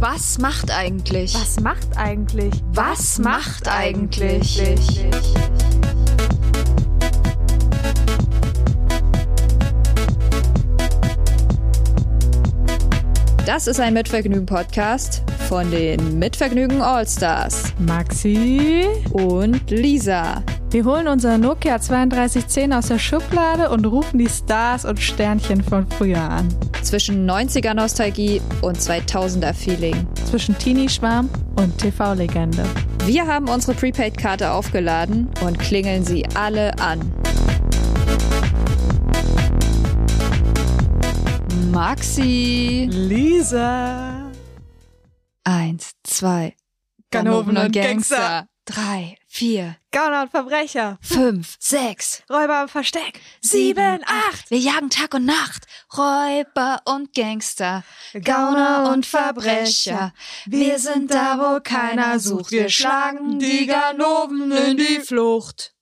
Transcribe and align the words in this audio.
Was 0.00 0.38
macht 0.38 0.70
eigentlich? 0.70 1.34
Was 1.34 1.58
macht 1.58 1.96
eigentlich? 1.96 2.54
Was 2.72 3.18
macht 3.18 3.66
eigentlich? 3.66 4.62
Das 13.44 13.66
ist 13.66 13.80
ein 13.80 13.94
Mitvergnügen-Podcast 13.94 15.24
von 15.48 15.68
den 15.72 16.20
Mitvergnügen 16.20 16.80
Allstars 16.80 17.72
Maxi. 17.80 18.84
und 19.10 19.68
Lisa. 19.68 20.44
Wir 20.70 20.84
holen 20.84 21.08
unser 21.08 21.38
Nokia 21.38 21.78
3210 21.78 22.74
aus 22.74 22.88
der 22.88 22.98
Schublade 22.98 23.70
und 23.70 23.86
rufen 23.86 24.18
die 24.18 24.28
Stars 24.28 24.84
und 24.84 25.00
Sternchen 25.00 25.64
von 25.64 25.86
früher 25.88 26.20
an. 26.20 26.46
Zwischen 26.82 27.28
90er 27.28 27.72
Nostalgie 27.72 28.42
und 28.60 28.76
2000er 28.76 29.54
Feeling. 29.54 30.06
Zwischen 30.30 30.58
Teenie-Schwarm 30.58 31.30
und 31.56 31.78
TV-Legende. 31.78 32.66
Wir 33.06 33.26
haben 33.26 33.48
unsere 33.48 33.72
Prepaid-Karte 33.72 34.50
aufgeladen 34.50 35.30
und 35.42 35.58
klingeln 35.58 36.04
sie 36.04 36.26
alle 36.34 36.78
an. 36.78 37.00
Maxi. 41.72 42.90
Lisa. 42.92 44.30
Eins, 45.44 45.92
zwei. 46.04 46.54
Ganoven 47.10 47.56
und 47.56 47.72
Gangster. 47.72 48.46
Drei, 48.66 49.16
vier, 49.30 49.76
Gauner 49.92 50.22
und 50.22 50.30
Verbrecher. 50.30 50.98
fünf, 51.02 51.56
sechs, 51.60 52.22
Räuber 52.30 52.62
im 52.62 52.68
Versteck. 52.68 53.20
sieben, 53.40 54.02
acht. 54.04 54.50
Wir 54.50 54.58
jagen 54.58 54.90
Tag 54.90 55.14
und 55.14 55.26
Nacht. 55.26 55.66
Räuber 55.96 56.80
und 56.86 57.14
Gangster. 57.14 57.84
Gauner 58.14 58.90
und 58.92 59.06
Verbrecher. 59.06 60.12
Wir 60.46 60.78
sind 60.78 61.12
da, 61.12 61.38
wo 61.38 61.60
keiner 61.60 62.18
sucht. 62.18 62.50
Wir 62.50 62.68
schlagen 62.68 63.38
die 63.38 63.66
Ganoven 63.66 64.50
in 64.50 64.76
die 64.76 65.00
Flucht. 65.00 65.74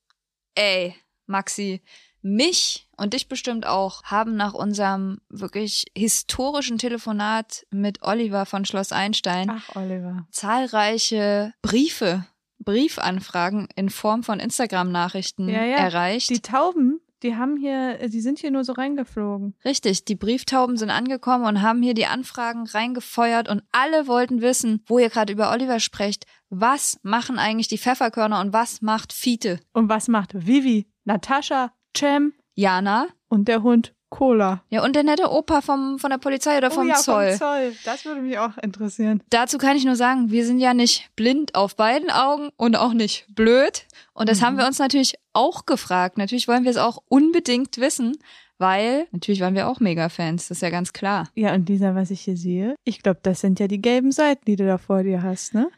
Ey, 0.55 0.95
Maxi, 1.27 1.83
mich 2.23 2.89
und 2.97 3.15
dich 3.15 3.29
bestimmt 3.29 3.67
auch 3.67 4.03
haben 4.05 4.37
nach 4.37 4.55
unserem 4.55 5.21
wirklich 5.29 5.85
historischen 5.97 6.79
Telefonat 6.79 7.65
mit 7.71 8.03
Oliver 8.03 8.47
von 8.47 8.65
Schloss 8.65 8.91
Einstein 8.91 9.51
Ach, 9.51 9.77
Oliver. 9.77 10.27
zahlreiche 10.31 11.53
Briefe, 11.63 12.27
Briefanfragen 12.59 13.69
in 13.77 13.91
Form 13.91 14.23
von 14.23 14.41
Instagram-Nachrichten 14.41 15.49
Ja, 15.49 15.65
ja. 15.65 15.77
erreicht. 15.77 16.31
Die 16.31 16.41
Tauben, 16.41 17.01
die 17.23 17.37
haben 17.37 17.57
hier, 17.57 18.09
die 18.09 18.21
sind 18.21 18.39
hier 18.39 18.51
nur 18.51 18.65
so 18.65 18.73
reingeflogen. 18.73 19.55
Richtig, 19.65 20.05
die 20.05 20.17
Brieftauben 20.17 20.77
sind 20.77 20.91
angekommen 20.91 21.47
und 21.47 21.63
haben 21.63 21.83
hier 21.83 21.95
die 21.95 22.07
Anfragen 22.07 22.67
reingefeuert 22.67 23.49
und 23.49 23.63
alle 23.73 24.07
wollten 24.07 24.41
wissen, 24.43 24.83
wo 24.87 24.99
ihr 24.99 25.09
gerade 25.11 25.33
über 25.33 25.51
Oliver 25.51 25.81
sprecht, 25.81 26.25
was 26.51 26.99
machen 27.03 27.39
eigentlich 27.39 27.69
die 27.69 27.79
Pfefferkörner 27.79 28.41
und 28.41 28.53
was 28.53 28.83
macht 28.83 29.13
Fiete? 29.13 29.61
Und 29.73 29.89
was 29.89 30.09
macht 30.09 30.47
Vivi, 30.47 30.87
Natascha, 31.05 31.73
Cem 31.97 32.35
Jana? 32.55 33.09
und 33.29 33.49
der 33.49 33.63
Hund 33.63 33.93
Cola? 34.17 34.63
Ja, 34.71 34.83
und 34.83 34.97
der 34.97 35.03
nette 35.03 35.31
Opa 35.31 35.61
vom, 35.61 35.99
von 35.99 36.11
der 36.11 36.17
Polizei 36.19 36.57
oder 36.57 36.71
vom 36.71 36.87
oh 36.87 36.89
ja, 36.89 36.95
Zoll. 36.97 37.31
vom 37.33 37.39
Zoll. 37.39 37.73
Das 37.85 38.05
würde 38.07 38.23
mich 38.23 38.39
auch 38.39 38.57
interessieren. 38.63 39.23
Dazu 39.29 39.59
kann 39.59 39.77
ich 39.77 39.85
nur 39.85 39.97
sagen, 39.97 40.31
wir 40.31 40.47
sind 40.47 40.59
ja 40.59 40.73
nicht 40.73 41.11
blind 41.17 41.55
auf 41.55 41.77
beiden 41.77 42.11
Augen 42.11 42.49
und 42.57 42.77
auch 42.77 42.95
nicht 42.95 43.27
blöd. 43.35 43.85
Und 44.15 44.29
das 44.31 44.41
Mhm. 44.41 44.45
haben 44.47 44.59
wir 44.59 44.67
uns 44.67 44.79
natürlich 44.79 45.15
auch 45.35 45.67
gefragt. 45.67 46.17
Natürlich 46.17 46.49
wollen 46.49 46.65
wir 46.65 46.71
es 46.71 46.79
auch 46.79 47.03
unbedingt 47.09 47.77
wissen, 47.77 48.17
weil 48.57 49.07
natürlich 49.13 49.41
waren 49.43 49.55
wir 49.55 49.69
auch 49.69 49.81
Mega-Fans, 49.81 50.49
das 50.49 50.59
ist 50.59 50.63
ja 50.63 50.71
ganz 50.71 50.95
klar. 50.95 51.29
Ja, 51.35 51.53
und 51.53 51.69
dieser, 51.69 51.95
was 51.95 52.11
ich 52.11 52.23
hier 52.23 52.39
sehe, 52.39 52.75
ich 52.85 53.03
glaube, 53.03 53.21
das 53.23 53.43
sind 53.43 53.61
ja 53.61 53.69
die 53.69 53.83
gelben 53.83 54.13
Seiten, 54.13 54.47
die 54.47 54.57
du 54.57 54.65
da 54.67 54.79
vor 54.79 55.03
dir 55.03 55.23
hast, 55.23 55.53
ne? 55.53 55.69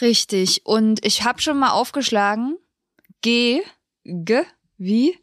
Richtig. 0.00 0.62
Und 0.64 1.04
ich 1.04 1.24
habe 1.24 1.42
schon 1.42 1.58
mal 1.58 1.72
aufgeschlagen, 1.72 2.56
G, 3.20 3.60
G, 4.04 4.40
wie? 4.78 5.18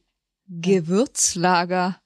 Gewürzlager. 0.48 2.00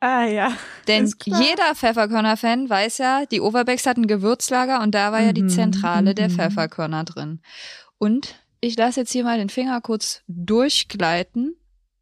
Ah 0.00 0.24
ja. 0.24 0.52
Denn 0.88 1.12
jeder 1.24 1.74
Pfefferkörner-Fan 1.74 2.70
weiß 2.70 2.98
ja, 2.98 3.26
die 3.26 3.40
Overbecks 3.42 3.86
hatten 3.86 4.06
Gewürzlager 4.06 4.82
und 4.82 4.94
da 4.94 5.12
war 5.12 5.20
ja 5.20 5.32
die 5.34 5.42
Mhm, 5.42 5.48
Zentrale 5.50 6.14
der 6.14 6.30
mhm. 6.30 6.34
Pfefferkörner 6.34 7.04
drin. 7.04 7.40
Und 7.98 8.34
ich 8.62 8.76
lasse 8.78 9.00
jetzt 9.00 9.12
hier 9.12 9.24
mal 9.24 9.36
den 9.38 9.50
Finger 9.50 9.80
kurz 9.82 10.22
durchgleiten 10.26 11.54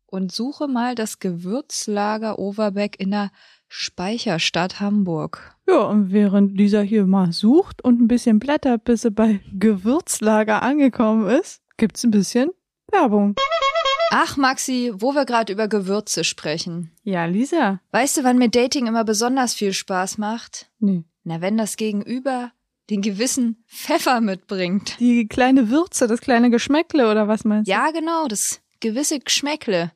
und 0.06 0.30
suche 0.32 0.68
mal 0.68 0.94
das 0.94 1.18
Gewürzlager 1.18 2.38
Overbeck 2.38 3.00
in 3.00 3.10
der 3.10 3.30
Speicherstadt 3.66 4.80
Hamburg. 4.80 5.56
Ja, 5.68 5.80
und 5.82 6.12
während 6.12 6.56
Lisa 6.56 6.80
hier 6.80 7.04
mal 7.04 7.32
sucht 7.32 7.82
und 7.84 8.00
ein 8.00 8.08
bisschen 8.08 8.38
blättert, 8.38 8.84
bis 8.84 9.02
sie 9.02 9.10
bei 9.10 9.40
Gewürzlager 9.52 10.62
angekommen 10.62 11.28
ist, 11.28 11.60
gibt's 11.76 12.04
ein 12.04 12.10
bisschen 12.12 12.50
Werbung. 12.90 13.34
Ach, 14.10 14.36
Maxi, 14.36 14.92
wo 14.94 15.12
wir 15.12 15.26
gerade 15.26 15.52
über 15.52 15.68
Gewürze 15.68 16.24
sprechen. 16.24 16.90
Ja, 17.02 17.26
Lisa. 17.26 17.80
Weißt 17.90 18.16
du, 18.16 18.24
wann 18.24 18.38
mir 18.38 18.48
Dating 18.48 18.86
immer 18.86 19.04
besonders 19.04 19.54
viel 19.54 19.72
Spaß 19.72 20.18
macht? 20.18 20.70
Nee. 20.78 21.04
Na, 21.24 21.40
wenn 21.40 21.58
das 21.58 21.76
Gegenüber 21.76 22.52
den 22.88 23.02
gewissen 23.02 23.62
Pfeffer 23.66 24.20
mitbringt. 24.22 24.98
Die 24.98 25.28
kleine 25.28 25.68
Würze, 25.68 26.06
das 26.06 26.22
kleine 26.22 26.48
Geschmäckle 26.48 27.10
oder 27.10 27.28
was 27.28 27.44
meinst 27.44 27.68
du? 27.68 27.72
Ja, 27.72 27.90
genau, 27.90 28.28
das 28.28 28.62
gewisse 28.80 29.18
Geschmäckle. 29.20 29.92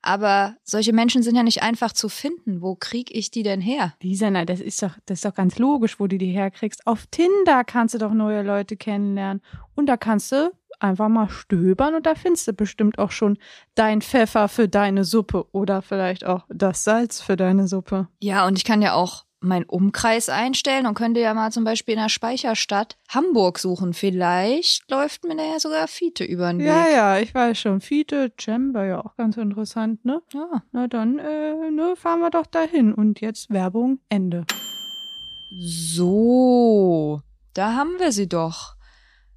Aber 0.00 0.56
solche 0.62 0.92
Menschen 0.92 1.24
sind 1.24 1.34
ja 1.34 1.42
nicht 1.42 1.64
einfach 1.64 1.92
zu 1.92 2.08
finden. 2.08 2.62
Wo 2.62 2.76
krieg 2.76 3.12
ich 3.12 3.32
die 3.32 3.42
denn 3.42 3.60
her? 3.60 3.94
Lisa, 4.00 4.30
na, 4.30 4.44
das 4.44 4.60
ist 4.60 4.80
doch, 4.80 4.92
das 5.06 5.18
ist 5.18 5.24
doch 5.24 5.34
ganz 5.34 5.58
logisch, 5.58 5.98
wo 5.98 6.06
du 6.06 6.16
die 6.16 6.30
herkriegst. 6.30 6.86
Auf 6.86 7.06
Tinder 7.08 7.64
kannst 7.64 7.94
du 7.94 7.98
doch 7.98 8.12
neue 8.12 8.42
Leute 8.42 8.76
kennenlernen. 8.76 9.42
Und 9.74 9.86
da 9.86 9.96
kannst 9.96 10.30
du 10.30 10.52
einfach 10.80 11.08
mal 11.08 11.28
stöbern 11.28 11.94
und 11.94 12.06
da 12.06 12.14
findest 12.14 12.48
du 12.48 12.52
bestimmt 12.52 12.98
auch 12.98 13.10
schon 13.10 13.38
dein 13.74 14.02
Pfeffer 14.02 14.48
für 14.48 14.68
deine 14.68 15.04
Suppe 15.04 15.46
oder 15.52 15.82
vielleicht 15.82 16.24
auch 16.24 16.44
das 16.48 16.84
Salz 16.84 17.20
für 17.20 17.36
deine 17.36 17.68
Suppe. 17.68 18.08
Ja, 18.20 18.46
und 18.46 18.58
ich 18.58 18.64
kann 18.64 18.82
ja 18.82 18.94
auch 18.94 19.26
meinen 19.40 19.64
Umkreis 19.64 20.28
einstellen 20.28 20.86
und 20.86 20.94
könnte 20.94 21.20
ja 21.20 21.34
mal 21.34 21.52
zum 21.52 21.64
Beispiel 21.64 21.94
in 21.94 22.00
der 22.00 22.08
Speicherstadt 22.08 22.96
Hamburg 23.08 23.58
suchen. 23.58 23.94
Vielleicht 23.94 24.90
läuft 24.90 25.24
mir 25.24 25.36
da 25.36 25.44
ja 25.44 25.60
sogar 25.60 25.88
Fiete 25.88 26.24
über 26.24 26.50
den 26.50 26.60
Weg. 26.60 26.66
Ja, 26.66 26.88
ja, 26.88 27.18
ich 27.18 27.34
weiß 27.34 27.58
schon. 27.58 27.80
Fiete, 27.80 28.32
Cem 28.40 28.74
war 28.74 28.84
ja 28.84 29.04
auch 29.04 29.16
ganz 29.16 29.36
interessant, 29.36 30.04
ne? 30.04 30.22
ja. 30.32 30.62
Na 30.72 30.88
dann, 30.88 31.18
äh, 31.18 31.70
ne, 31.70 31.94
fahren 31.96 32.20
wir 32.20 32.30
doch 32.30 32.46
dahin. 32.46 32.92
Und 32.92 33.20
jetzt 33.20 33.50
Werbung, 33.50 34.00
Ende. 34.08 34.44
So, 35.58 37.20
da 37.54 37.74
haben 37.74 37.98
wir 37.98 38.12
sie 38.12 38.28
doch. 38.28 38.75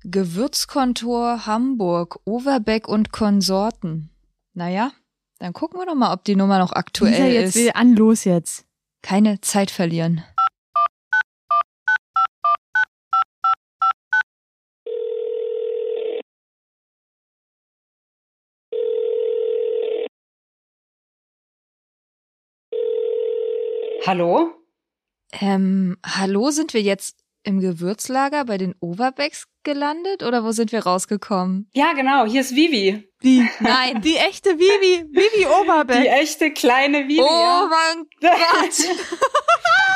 Gewürzkontor 0.06 1.46
Hamburg, 1.46 2.22
Overbeck 2.24 2.88
und 2.88 3.12
Konsorten. 3.12 4.10
Naja, 4.54 4.94
dann 5.40 5.52
gucken 5.52 5.78
wir 5.78 5.86
doch 5.86 5.96
mal, 5.96 6.14
ob 6.14 6.24
die 6.24 6.38
Nummer 6.38 6.58
noch 6.58 6.72
aktuell 6.72 7.12
Lisa, 7.12 7.26
jetzt 7.26 7.56
ist. 7.56 7.62
wieder 7.64 7.76
an, 7.76 7.96
los 7.96 8.24
jetzt. 8.24 8.66
Keine 9.02 9.42
Zeit 9.42 9.72
verlieren. 9.72 10.24
Hallo? 24.08 24.54
Ähm, 25.34 25.98
hallo, 26.06 26.52
sind 26.52 26.74
wir 26.74 26.81
jetzt 26.81 27.18
im 27.44 27.59
Gewürzlager 27.59 28.45
bei 28.45 28.57
den 28.57 28.75
Overbecks 28.79 29.45
gelandet 29.63 30.23
oder 30.23 30.44
wo 30.44 30.51
sind 30.51 30.72
wir 30.72 30.83
rausgekommen? 30.85 31.69
Ja, 31.73 31.94
genau, 31.94 32.25
hier 32.25 32.41
ist 32.41 32.55
Vivi. 32.55 33.09
Die, 33.23 33.47
Nein. 33.59 34.01
die 34.01 34.16
echte 34.16 34.57
Vivi, 34.57 35.05
Vivi 35.11 35.45
Oberbeck. 35.61 36.01
Die 36.01 36.07
echte 36.07 36.51
kleine 36.51 37.07
Vivi. 37.07 37.22
Oh 37.22 37.25
ja. 37.25 37.69
mein 37.69 38.05
Gott! 38.22 38.97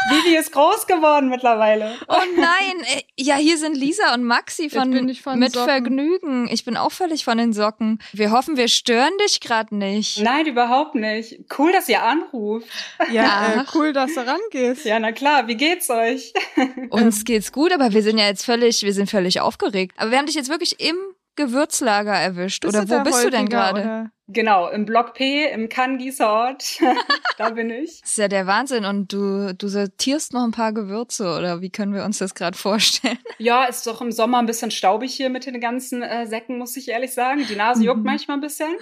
Vivi 0.09 0.35
ist 0.37 0.51
groß 0.51 0.85
geworden 0.87 1.29
mittlerweile. 1.29 1.95
Oh 2.07 2.15
nein! 2.35 2.83
äh, 2.95 3.01
Ja, 3.17 3.35
hier 3.35 3.57
sind 3.57 3.75
Lisa 3.77 4.13
und 4.13 4.23
Maxi 4.23 4.69
von, 4.69 4.91
bin 4.91 5.07
ich 5.09 5.21
von 5.21 5.39
Mit 5.39 5.53
Socken. 5.53 5.69
Vergnügen. 5.69 6.47
Ich 6.51 6.65
bin 6.65 6.75
auch 6.77 6.91
völlig 6.91 7.23
von 7.23 7.37
den 7.37 7.53
Socken. 7.53 7.99
Wir 8.11 8.31
hoffen, 8.31 8.57
wir 8.57 8.67
stören 8.67 9.13
dich 9.25 9.39
gerade 9.39 9.75
nicht. 9.75 10.19
Nein, 10.19 10.45
überhaupt 10.45 10.95
nicht. 10.95 11.39
Cool, 11.57 11.71
dass 11.71 11.87
ihr 11.89 12.03
anruft. 12.03 12.67
Ja, 13.11 13.53
äh, 13.61 13.63
cool, 13.73 13.93
dass 13.93 14.13
du 14.13 14.21
rangehst. 14.25 14.85
Ja, 14.85 14.99
na 14.99 15.11
klar, 15.11 15.47
wie 15.47 15.55
geht's 15.55 15.89
euch? 15.89 16.33
Uns 16.89 17.23
geht's 17.23 17.51
gut, 17.51 17.71
aber 17.71 17.93
wir 17.93 18.03
sind 18.03 18.17
ja 18.17 18.25
jetzt 18.25 18.43
völlig, 18.45 18.81
wir 18.83 18.93
sind 18.93 19.09
völlig 19.09 19.39
aufgeregt. 19.41 19.93
Aber 19.97 20.11
wir 20.11 20.17
haben 20.17 20.25
dich 20.25 20.35
jetzt 20.35 20.49
wirklich 20.49 20.79
im 20.79 20.97
Gewürzlager 21.35 22.13
erwischt. 22.13 22.61
Bist 22.63 22.75
oder 22.75 22.87
wo 22.99 23.03
bist 23.03 23.23
du 23.23 23.29
denn 23.29 23.49
gerade? 23.49 24.11
Genau, 24.27 24.69
im 24.69 24.85
Block 24.85 25.15
P, 25.15 25.51
im 25.51 25.67
Canngießer 25.67 26.29
Ort. 26.29 26.79
da 27.37 27.49
bin 27.49 27.69
ich. 27.69 27.99
Das 27.99 28.11
ist 28.11 28.17
ja 28.17 28.29
der 28.29 28.47
Wahnsinn. 28.47 28.85
Und 28.85 29.11
du, 29.11 29.53
du 29.53 29.67
sortierst 29.67 30.31
noch 30.31 30.43
ein 30.43 30.51
paar 30.51 30.71
Gewürze, 30.71 31.25
oder 31.37 31.59
wie 31.59 31.69
können 31.69 31.93
wir 31.93 32.05
uns 32.05 32.19
das 32.19 32.33
gerade 32.33 32.57
vorstellen? 32.57 33.17
Ja, 33.37 33.65
ist 33.65 33.85
doch 33.85 34.01
im 34.01 34.13
Sommer 34.13 34.39
ein 34.39 34.45
bisschen 34.45 34.71
staubig 34.71 35.13
hier 35.13 35.29
mit 35.29 35.45
den 35.45 35.59
ganzen 35.59 36.03
äh, 36.03 36.25
Säcken, 36.25 36.57
muss 36.57 36.77
ich 36.77 36.87
ehrlich 36.87 37.13
sagen. 37.13 37.45
Die 37.49 37.55
Nase 37.55 37.83
juckt 37.83 37.99
mhm. 37.99 38.05
manchmal 38.05 38.37
ein 38.37 38.41
bisschen. 38.41 38.73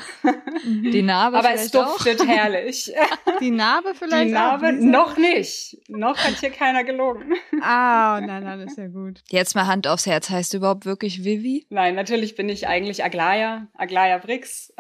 Die 0.63 1.01
Narbe 1.01 1.39
Aber 1.39 1.53
es 1.53 1.71
duftet 1.71 2.21
auch. 2.21 2.27
herrlich. 2.27 2.93
Die 3.39 3.49
Narbe 3.51 3.93
vielleicht 3.95 4.29
Die 4.29 4.33
Narbe 4.33 4.67
auch, 4.67 4.71
noch 4.73 5.17
nicht. 5.17 5.77
Noch 5.88 6.17
hat 6.17 6.39
hier 6.39 6.51
keiner 6.51 6.83
gelogen. 6.83 7.33
Ah, 7.61 8.21
nein, 8.21 8.43
nein, 8.43 8.59
ist 8.61 8.77
ja 8.77 8.88
gut. 8.88 9.21
Jetzt 9.29 9.55
mal 9.55 9.65
Hand 9.65 9.88
aufs 9.88 10.05
Herz. 10.05 10.29
Heißt 10.29 10.53
du 10.53 10.57
überhaupt 10.57 10.85
wirklich 10.85 11.23
Vivi? 11.23 11.65
Nein, 11.69 11.95
natürlich 11.95 12.35
bin 12.35 12.49
ich 12.49 12.67
eigentlich 12.67 13.03
Aglaya, 13.03 13.67
Aglaya 13.75 14.19
Brix. 14.19 14.73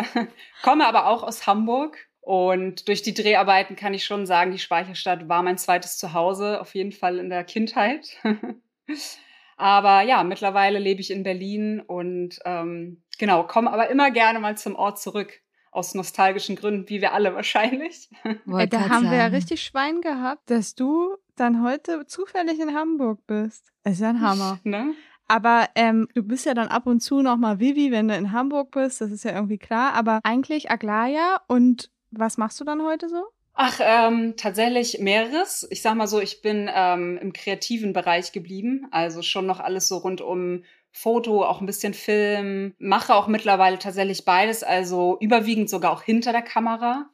Komme 0.61 0.87
aber 0.87 1.07
auch 1.07 1.23
aus 1.23 1.47
Hamburg. 1.47 2.07
Und 2.21 2.87
durch 2.87 3.01
die 3.01 3.15
Dreharbeiten 3.15 3.75
kann 3.75 3.95
ich 3.95 4.05
schon 4.05 4.27
sagen, 4.27 4.51
die 4.51 4.59
Speicherstadt 4.59 5.27
war 5.27 5.41
mein 5.41 5.57
zweites 5.57 5.97
Zuhause, 5.97 6.61
auf 6.61 6.75
jeden 6.75 6.91
Fall 6.91 7.17
in 7.17 7.29
der 7.29 7.43
Kindheit. 7.43 8.15
aber 9.57 10.01
ja, 10.03 10.23
mittlerweile 10.23 10.77
lebe 10.77 11.01
ich 11.01 11.09
in 11.09 11.23
Berlin 11.23 11.81
und 11.81 12.39
ähm, 12.45 13.01
genau, 13.17 13.43
komme 13.43 13.73
aber 13.73 13.89
immer 13.89 14.11
gerne 14.11 14.39
mal 14.39 14.55
zum 14.55 14.75
Ort 14.75 14.99
zurück. 15.01 15.41
Aus 15.73 15.95
nostalgischen 15.95 16.57
Gründen, 16.57 16.89
wie 16.89 16.99
wir 16.99 17.13
alle 17.13 17.33
wahrscheinlich. 17.35 18.09
Ey, 18.23 18.67
da 18.67 18.81
haben 18.81 18.89
sagen. 18.89 19.11
wir 19.11 19.17
ja 19.17 19.27
richtig 19.27 19.63
Schwein 19.63 20.01
gehabt, 20.01 20.49
dass 20.49 20.75
du 20.75 21.15
dann 21.37 21.63
heute 21.63 22.05
zufällig 22.05 22.59
in 22.59 22.75
Hamburg 22.75 23.25
bist. 23.25 23.71
Das 23.83 23.93
ist 23.93 24.01
ja 24.01 24.09
ein 24.09 24.21
Hammer. 24.21 24.59
Ne? 24.63 24.93
Aber 25.31 25.69
ähm, 25.75 26.09
du 26.13 26.23
bist 26.23 26.45
ja 26.45 26.53
dann 26.53 26.67
ab 26.67 26.85
und 26.87 26.99
zu 26.99 27.21
nochmal 27.21 27.61
Vivi, 27.61 27.89
wenn 27.89 28.09
du 28.09 28.15
in 28.17 28.33
Hamburg 28.33 28.71
bist, 28.71 28.99
das 28.99 29.11
ist 29.11 29.23
ja 29.23 29.33
irgendwie 29.33 29.57
klar. 29.57 29.93
Aber 29.93 30.19
eigentlich 30.23 30.69
Aglaya 30.69 31.39
und 31.47 31.89
was 32.11 32.37
machst 32.37 32.59
du 32.59 32.65
dann 32.65 32.83
heute 32.83 33.07
so? 33.07 33.23
Ach, 33.53 33.79
ähm, 33.81 34.33
tatsächlich 34.35 34.99
mehreres. 34.99 35.65
Ich 35.69 35.81
sag 35.81 35.95
mal 35.95 36.07
so, 36.07 36.19
ich 36.19 36.41
bin 36.41 36.69
ähm, 36.75 37.17
im 37.21 37.31
kreativen 37.31 37.93
Bereich 37.93 38.33
geblieben. 38.33 38.87
Also 38.91 39.21
schon 39.21 39.45
noch 39.45 39.61
alles 39.61 39.87
so 39.87 39.99
rund 39.99 40.19
um 40.19 40.65
Foto, 40.91 41.45
auch 41.45 41.61
ein 41.61 41.65
bisschen 41.65 41.93
Film. 41.93 42.75
Mache 42.77 43.15
auch 43.15 43.27
mittlerweile 43.27 43.79
tatsächlich 43.79 44.25
beides, 44.25 44.63
also 44.63 45.17
überwiegend 45.21 45.69
sogar 45.69 45.93
auch 45.93 46.03
hinter 46.03 46.33
der 46.33 46.41
Kamera. 46.41 47.09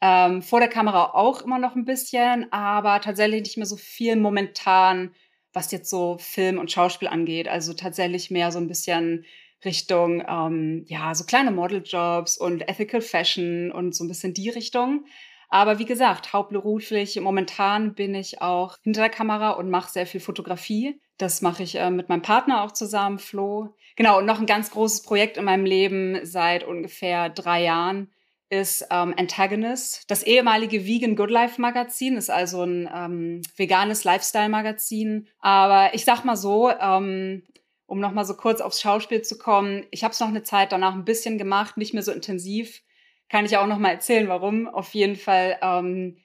Ähm, 0.00 0.40
vor 0.40 0.60
der 0.60 0.68
Kamera 0.68 1.14
auch 1.14 1.42
immer 1.42 1.58
noch 1.58 1.74
ein 1.74 1.84
bisschen, 1.84 2.46
aber 2.52 3.00
tatsächlich 3.00 3.42
nicht 3.42 3.56
mehr 3.56 3.66
so 3.66 3.76
viel 3.76 4.14
momentan 4.14 5.10
was 5.56 5.72
jetzt 5.72 5.88
so 5.88 6.18
Film 6.18 6.58
und 6.58 6.70
Schauspiel 6.70 7.08
angeht. 7.08 7.48
Also 7.48 7.72
tatsächlich 7.72 8.30
mehr 8.30 8.52
so 8.52 8.58
ein 8.58 8.68
bisschen 8.68 9.24
Richtung, 9.64 10.22
ähm, 10.28 10.84
ja, 10.86 11.14
so 11.14 11.24
kleine 11.24 11.50
Modeljobs 11.50 12.36
und 12.36 12.68
Ethical 12.68 13.00
Fashion 13.00 13.72
und 13.72 13.94
so 13.94 14.04
ein 14.04 14.08
bisschen 14.08 14.34
die 14.34 14.50
Richtung. 14.50 15.06
Aber 15.48 15.78
wie 15.78 15.86
gesagt, 15.86 16.32
hauptberuflich 16.34 17.18
momentan 17.20 17.94
bin 17.94 18.14
ich 18.14 18.42
auch 18.42 18.76
hinter 18.82 19.00
der 19.00 19.10
Kamera 19.10 19.50
und 19.52 19.70
mache 19.70 19.90
sehr 19.90 20.06
viel 20.06 20.20
Fotografie. 20.20 21.00
Das 21.16 21.40
mache 21.40 21.62
ich 21.62 21.76
äh, 21.76 21.90
mit 21.90 22.10
meinem 22.10 22.22
Partner 22.22 22.62
auch 22.62 22.72
zusammen, 22.72 23.18
Flo. 23.18 23.74
Genau, 23.96 24.18
und 24.18 24.26
noch 24.26 24.38
ein 24.38 24.46
ganz 24.46 24.70
großes 24.70 25.02
Projekt 25.04 25.38
in 25.38 25.46
meinem 25.46 25.64
Leben 25.64 26.20
seit 26.24 26.64
ungefähr 26.64 27.30
drei 27.30 27.62
Jahren 27.62 28.10
ist 28.48 28.86
ähm, 28.90 29.14
Antagonist. 29.16 30.04
Das 30.08 30.22
ehemalige 30.22 30.86
Vegan 30.86 31.16
Good 31.16 31.30
Life 31.30 31.60
Magazin 31.60 32.16
ist 32.16 32.30
also 32.30 32.62
ein 32.62 32.88
ähm, 32.94 33.42
veganes 33.56 34.04
Lifestyle 34.04 34.48
Magazin. 34.48 35.28
Aber 35.40 35.94
ich 35.94 36.04
sag 36.04 36.24
mal 36.24 36.36
so, 36.36 36.70
ähm, 36.70 37.42
um 37.86 38.00
noch 38.00 38.12
mal 38.12 38.24
so 38.24 38.34
kurz 38.34 38.60
aufs 38.60 38.80
Schauspiel 38.80 39.22
zu 39.22 39.38
kommen, 39.38 39.84
ich 39.90 40.04
habe 40.04 40.12
es 40.12 40.20
noch 40.20 40.28
eine 40.28 40.42
Zeit 40.42 40.72
danach 40.72 40.94
ein 40.94 41.04
bisschen 41.04 41.38
gemacht, 41.38 41.76
nicht 41.76 41.94
mehr 41.94 42.02
so 42.02 42.12
intensiv. 42.12 42.82
Kann 43.28 43.44
ich 43.44 43.56
auch 43.56 43.66
noch 43.66 43.78
mal 43.78 43.90
erzählen, 43.90 44.28
warum. 44.28 44.68
Auf 44.68 44.94
jeden 44.94 45.16
Fall 45.16 45.58
ähm, 45.60 46.18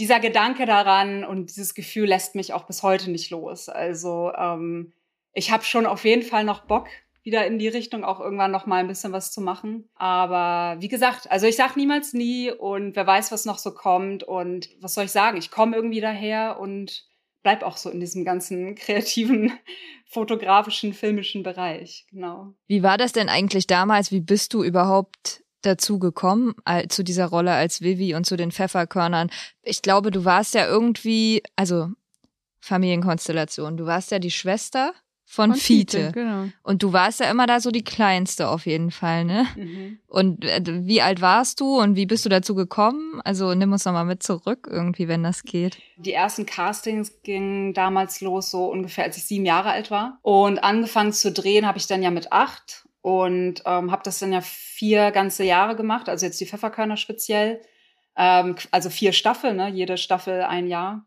dieser 0.00 0.18
Gedanke 0.18 0.66
daran 0.66 1.24
und 1.24 1.50
dieses 1.50 1.74
Gefühl 1.74 2.08
lässt 2.08 2.34
mich 2.34 2.52
auch 2.52 2.64
bis 2.64 2.82
heute 2.82 3.10
nicht 3.10 3.30
los. 3.30 3.68
Also 3.68 4.32
ähm, 4.36 4.92
ich 5.32 5.50
habe 5.50 5.64
schon 5.64 5.86
auf 5.86 6.04
jeden 6.04 6.22
Fall 6.22 6.44
noch 6.44 6.64
Bock, 6.64 6.88
wieder 7.24 7.46
in 7.46 7.58
die 7.58 7.68
Richtung 7.68 8.04
auch 8.04 8.20
irgendwann 8.20 8.50
noch 8.50 8.66
mal 8.66 8.76
ein 8.76 8.86
bisschen 8.86 9.12
was 9.12 9.32
zu 9.32 9.40
machen. 9.40 9.88
Aber 9.94 10.80
wie 10.80 10.88
gesagt, 10.88 11.30
also 11.30 11.46
ich 11.46 11.56
sag 11.56 11.74
niemals 11.74 12.12
nie 12.12 12.52
und 12.52 12.94
wer 12.94 13.06
weiß, 13.06 13.32
was 13.32 13.46
noch 13.46 13.58
so 13.58 13.72
kommt 13.72 14.22
und 14.22 14.68
was 14.80 14.94
soll 14.94 15.04
ich 15.04 15.12
sagen? 15.12 15.38
Ich 15.38 15.50
komme 15.50 15.74
irgendwie 15.74 16.02
daher 16.02 16.60
und 16.60 17.06
bleib 17.42 17.62
auch 17.62 17.78
so 17.78 17.90
in 17.90 17.98
diesem 17.98 18.24
ganzen 18.24 18.74
kreativen, 18.76 19.52
fotografischen, 20.06 20.92
filmischen 20.92 21.42
Bereich. 21.42 22.06
Genau. 22.10 22.52
Wie 22.66 22.82
war 22.82 22.98
das 22.98 23.12
denn 23.12 23.30
eigentlich 23.30 23.66
damals? 23.66 24.12
Wie 24.12 24.20
bist 24.20 24.52
du 24.52 24.62
überhaupt 24.62 25.42
dazu 25.62 25.98
gekommen, 25.98 26.54
zu 26.90 27.02
dieser 27.02 27.24
Rolle 27.24 27.52
als 27.52 27.80
Vivi 27.80 28.14
und 28.14 28.26
zu 28.26 28.36
den 28.36 28.52
Pfefferkörnern? 28.52 29.30
Ich 29.62 29.80
glaube, 29.80 30.10
du 30.10 30.26
warst 30.26 30.54
ja 30.54 30.66
irgendwie, 30.66 31.42
also 31.56 31.88
Familienkonstellation, 32.60 33.78
du 33.78 33.86
warst 33.86 34.10
ja 34.10 34.18
die 34.18 34.30
Schwester 34.30 34.92
von, 35.34 35.50
von 35.50 35.60
Fiete. 35.60 35.98
Fiete. 35.98 36.12
Genau. 36.12 36.48
Und 36.62 36.82
du 36.82 36.92
warst 36.92 37.20
ja 37.20 37.30
immer 37.30 37.46
da 37.46 37.60
so 37.60 37.70
die 37.70 37.84
Kleinste 37.84 38.48
auf 38.48 38.66
jeden 38.66 38.90
Fall, 38.90 39.24
ne? 39.24 39.46
Mhm. 39.56 39.98
Und 40.06 40.44
äh, 40.44 40.62
wie 40.64 41.02
alt 41.02 41.20
warst 41.20 41.60
du 41.60 41.80
und 41.80 41.96
wie 41.96 42.06
bist 42.06 42.24
du 42.24 42.28
dazu 42.28 42.54
gekommen? 42.54 43.20
Also 43.24 43.54
nimm 43.54 43.72
uns 43.72 43.84
nochmal 43.84 44.04
mit 44.04 44.22
zurück 44.22 44.68
irgendwie, 44.70 45.08
wenn 45.08 45.22
das 45.22 45.42
geht. 45.42 45.78
Die 45.96 46.12
ersten 46.12 46.46
Castings 46.46 47.22
gingen 47.22 47.74
damals 47.74 48.20
los, 48.20 48.50
so 48.50 48.66
ungefähr 48.66 49.04
als 49.04 49.16
ich 49.16 49.24
sieben 49.24 49.44
Jahre 49.44 49.70
alt 49.70 49.90
war. 49.90 50.18
Und 50.22 50.62
angefangen 50.62 51.12
zu 51.12 51.32
drehen 51.32 51.66
habe 51.66 51.78
ich 51.78 51.86
dann 51.86 52.02
ja 52.02 52.10
mit 52.10 52.32
acht 52.32 52.86
und 53.02 53.62
ähm, 53.66 53.90
habe 53.90 54.02
das 54.04 54.18
dann 54.20 54.32
ja 54.32 54.40
vier 54.40 55.10
ganze 55.10 55.44
Jahre 55.44 55.76
gemacht, 55.76 56.08
also 56.08 56.24
jetzt 56.24 56.40
die 56.40 56.46
Pfefferkörner 56.46 56.96
speziell. 56.96 57.60
Ähm, 58.16 58.54
also 58.70 58.88
vier 58.88 59.12
Staffeln, 59.12 59.56
ne? 59.56 59.68
jede 59.68 59.96
Staffel 59.96 60.42
ein 60.42 60.68
Jahr 60.68 61.04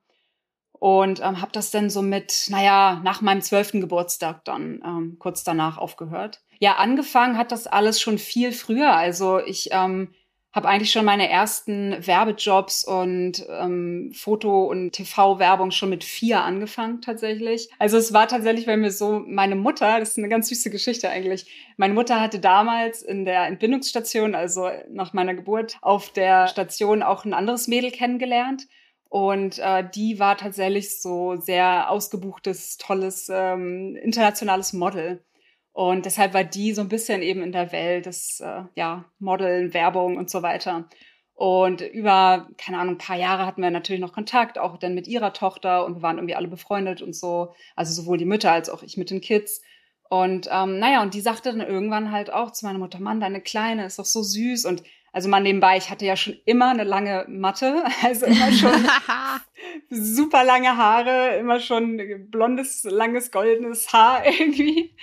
und 0.79 1.19
ähm, 1.19 1.41
habe 1.41 1.51
das 1.51 1.71
dann 1.71 1.89
so 1.89 2.01
mit, 2.01 2.47
naja, 2.49 3.01
nach 3.03 3.21
meinem 3.21 3.41
zwölften 3.41 3.81
Geburtstag 3.81 4.45
dann 4.45 4.81
ähm, 4.85 5.15
kurz 5.19 5.43
danach 5.43 5.77
aufgehört. 5.77 6.41
Ja, 6.59 6.75
angefangen 6.75 7.37
hat 7.37 7.51
das 7.51 7.67
alles 7.67 8.01
schon 8.01 8.17
viel 8.17 8.51
früher. 8.51 8.95
Also 8.95 9.39
ich 9.39 9.69
ähm, 9.71 10.13
habe 10.57 10.69
eigentlich 10.69 10.91
schon 10.91 11.05
meine 11.05 11.29
ersten 11.29 11.95
Werbejobs 12.05 12.83
und 12.83 13.45
ähm, 13.47 14.11
Foto- 14.15 14.65
und 14.65 14.91
TV-Werbung 14.91 15.69
schon 15.69 15.91
mit 15.91 16.03
vier 16.03 16.41
angefangen 16.41 17.01
tatsächlich. 17.01 17.69
Also 17.77 17.97
es 17.97 18.11
war 18.11 18.27
tatsächlich 18.27 18.65
bei 18.65 18.75
mir 18.75 18.91
so, 18.91 19.21
meine 19.27 19.55
Mutter, 19.55 19.99
das 19.99 20.09
ist 20.09 20.17
eine 20.17 20.29
ganz 20.29 20.49
süße 20.49 20.71
Geschichte 20.71 21.09
eigentlich, 21.09 21.45
meine 21.77 21.93
Mutter 21.93 22.19
hatte 22.19 22.39
damals 22.39 23.03
in 23.03 23.23
der 23.23 23.45
Entbindungsstation, 23.45 24.33
also 24.33 24.69
nach 24.89 25.13
meiner 25.13 25.35
Geburt, 25.35 25.77
auf 25.81 26.11
der 26.11 26.47
Station 26.47 27.03
auch 27.03 27.23
ein 27.23 27.35
anderes 27.35 27.67
Mädel 27.67 27.91
kennengelernt. 27.91 28.63
Und 29.09 29.59
äh, 29.59 29.89
die 29.89 30.19
war 30.19 30.37
tatsächlich 30.37 31.01
so 31.01 31.37
sehr 31.37 31.89
ausgebuchtes, 31.89 32.77
tolles, 32.77 33.29
ähm, 33.31 33.95
internationales 33.95 34.73
Model. 34.73 35.23
Und 35.71 36.05
deshalb 36.05 36.33
war 36.33 36.43
die 36.43 36.73
so 36.73 36.81
ein 36.81 36.89
bisschen 36.89 37.21
eben 37.21 37.41
in 37.43 37.51
der 37.51 37.71
Welt 37.71 38.07
des 38.07 38.39
äh, 38.39 38.63
ja, 38.75 39.05
Modeln, 39.19 39.73
Werbung 39.73 40.17
und 40.17 40.29
so 40.29 40.41
weiter. 40.41 40.89
Und 41.35 41.81
über, 41.81 42.49
keine 42.57 42.79
Ahnung, 42.79 42.95
ein 42.95 42.97
paar 42.97 43.15
Jahre 43.15 43.45
hatten 43.45 43.61
wir 43.61 43.69
natürlich 43.69 44.01
noch 44.01 44.11
Kontakt, 44.11 44.57
auch 44.57 44.77
dann 44.77 44.95
mit 44.95 45.07
ihrer 45.07 45.33
Tochter 45.33 45.85
und 45.85 45.97
wir 45.97 46.01
waren 46.01 46.17
irgendwie 46.17 46.33
alle 46.33 46.47
befreundet 46.47 47.03
und 47.03 47.15
so. 47.15 47.53
Also 47.75 47.93
sowohl 47.93 48.17
die 48.17 48.25
Mütter 48.25 48.51
als 48.51 48.69
auch 48.69 48.81
ich 48.81 48.97
mit 48.97 49.11
den 49.11 49.21
Kids. 49.21 49.61
Und 50.09 50.49
ähm, 50.51 50.79
naja, 50.79 51.03
und 51.03 51.13
die 51.13 51.21
sagte 51.21 51.51
dann 51.51 51.61
irgendwann 51.61 52.11
halt 52.11 52.33
auch 52.33 52.51
zu 52.51 52.65
meiner 52.65 52.79
Mutter, 52.79 52.99
Mann, 52.99 53.19
deine 53.19 53.41
Kleine 53.41 53.85
ist 53.85 53.99
doch 53.99 54.05
so 54.05 54.23
süß. 54.23 54.65
Und 54.65 54.81
also 55.17 55.29
mal 55.29 55.41
nebenbei, 55.41 55.77
ich 55.77 55.89
hatte 55.89 56.05
ja 56.05 56.15
schon 56.15 56.37
immer 56.45 56.69
eine 56.69 56.83
lange 56.83 57.25
Matte, 57.27 57.83
also 58.03 58.27
immer 58.27 58.51
schon 58.51 58.87
super 59.89 60.43
lange 60.43 60.77
Haare, 60.77 61.37
immer 61.37 61.59
schon 61.59 62.29
blondes, 62.29 62.83
langes, 62.83 63.31
goldenes 63.31 63.91
Haar 63.91 64.23
irgendwie. 64.39 64.93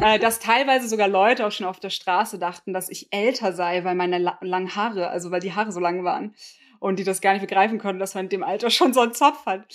äh, 0.00 0.20
dass 0.20 0.38
teilweise 0.38 0.86
sogar 0.86 1.08
Leute 1.08 1.44
auch 1.44 1.50
schon 1.50 1.66
auf 1.66 1.80
der 1.80 1.90
Straße 1.90 2.38
dachten, 2.38 2.72
dass 2.72 2.88
ich 2.88 3.08
älter 3.10 3.52
sei, 3.52 3.82
weil 3.82 3.96
meine 3.96 4.18
la 4.18 4.38
langen 4.42 4.76
Haare, 4.76 5.08
also 5.08 5.32
weil 5.32 5.40
die 5.40 5.54
Haare 5.54 5.72
so 5.72 5.80
lang 5.80 6.04
waren. 6.04 6.36
Und 6.78 7.00
die 7.00 7.04
das 7.04 7.20
gar 7.20 7.32
nicht 7.32 7.42
begreifen 7.42 7.78
konnten, 7.80 7.98
dass 7.98 8.14
man 8.14 8.26
in 8.26 8.28
dem 8.30 8.44
Alter 8.44 8.70
schon 8.70 8.92
so 8.92 9.00
einen 9.00 9.12
Zopf 9.12 9.44
hat. 9.44 9.66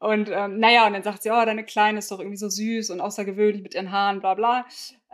Und 0.00 0.28
ähm, 0.30 0.58
naja, 0.58 0.86
und 0.86 0.92
dann 0.92 1.02
sagt 1.02 1.22
sie, 1.22 1.30
oh, 1.30 1.44
deine 1.46 1.64
Kleine 1.64 2.00
ist 2.00 2.10
doch 2.10 2.18
irgendwie 2.18 2.36
so 2.36 2.50
süß 2.50 2.90
und 2.90 3.00
außergewöhnlich 3.00 3.62
mit 3.62 3.74
ihren 3.74 3.90
Haaren, 3.90 4.20
bla 4.20 4.34
bla 4.34 4.66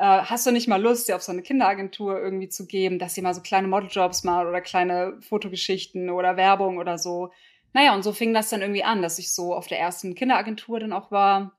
hast 0.04 0.47
du 0.47 0.50
nicht 0.50 0.68
mal 0.68 0.82
Lust, 0.82 1.06
sie 1.06 1.14
auf 1.14 1.23
so 1.23 1.32
eine 1.32 1.42
Kinderagentur 1.42 2.21
irgendwie 2.21 2.49
zu 2.49 2.66
geben, 2.66 2.99
dass 2.99 3.14
sie 3.14 3.23
mal 3.23 3.35
so 3.35 3.40
kleine 3.40 3.68
Modeljobs 3.68 4.25
macht 4.25 4.47
oder 4.47 4.61
kleine 4.61 5.18
Fotogeschichten 5.21 6.11
oder 6.11 6.37
Werbung 6.37 6.78
oder 6.78 6.99
so. 6.99 7.30
Naja, 7.73 7.94
und 7.94 8.02
so 8.02 8.12
fing 8.12 8.35
das 8.35 8.50
dann 8.50 8.62
irgendwie 8.62 8.85
an, 8.85 9.00
dass 9.00 9.18
ich 9.18 9.32
so 9.32 9.54
auf 9.54 9.66
der 9.66 9.78
ersten 9.78 10.14
Kinderagentur 10.14 10.80
dann 10.80 10.92
auch 10.92 11.11
war 11.11 11.52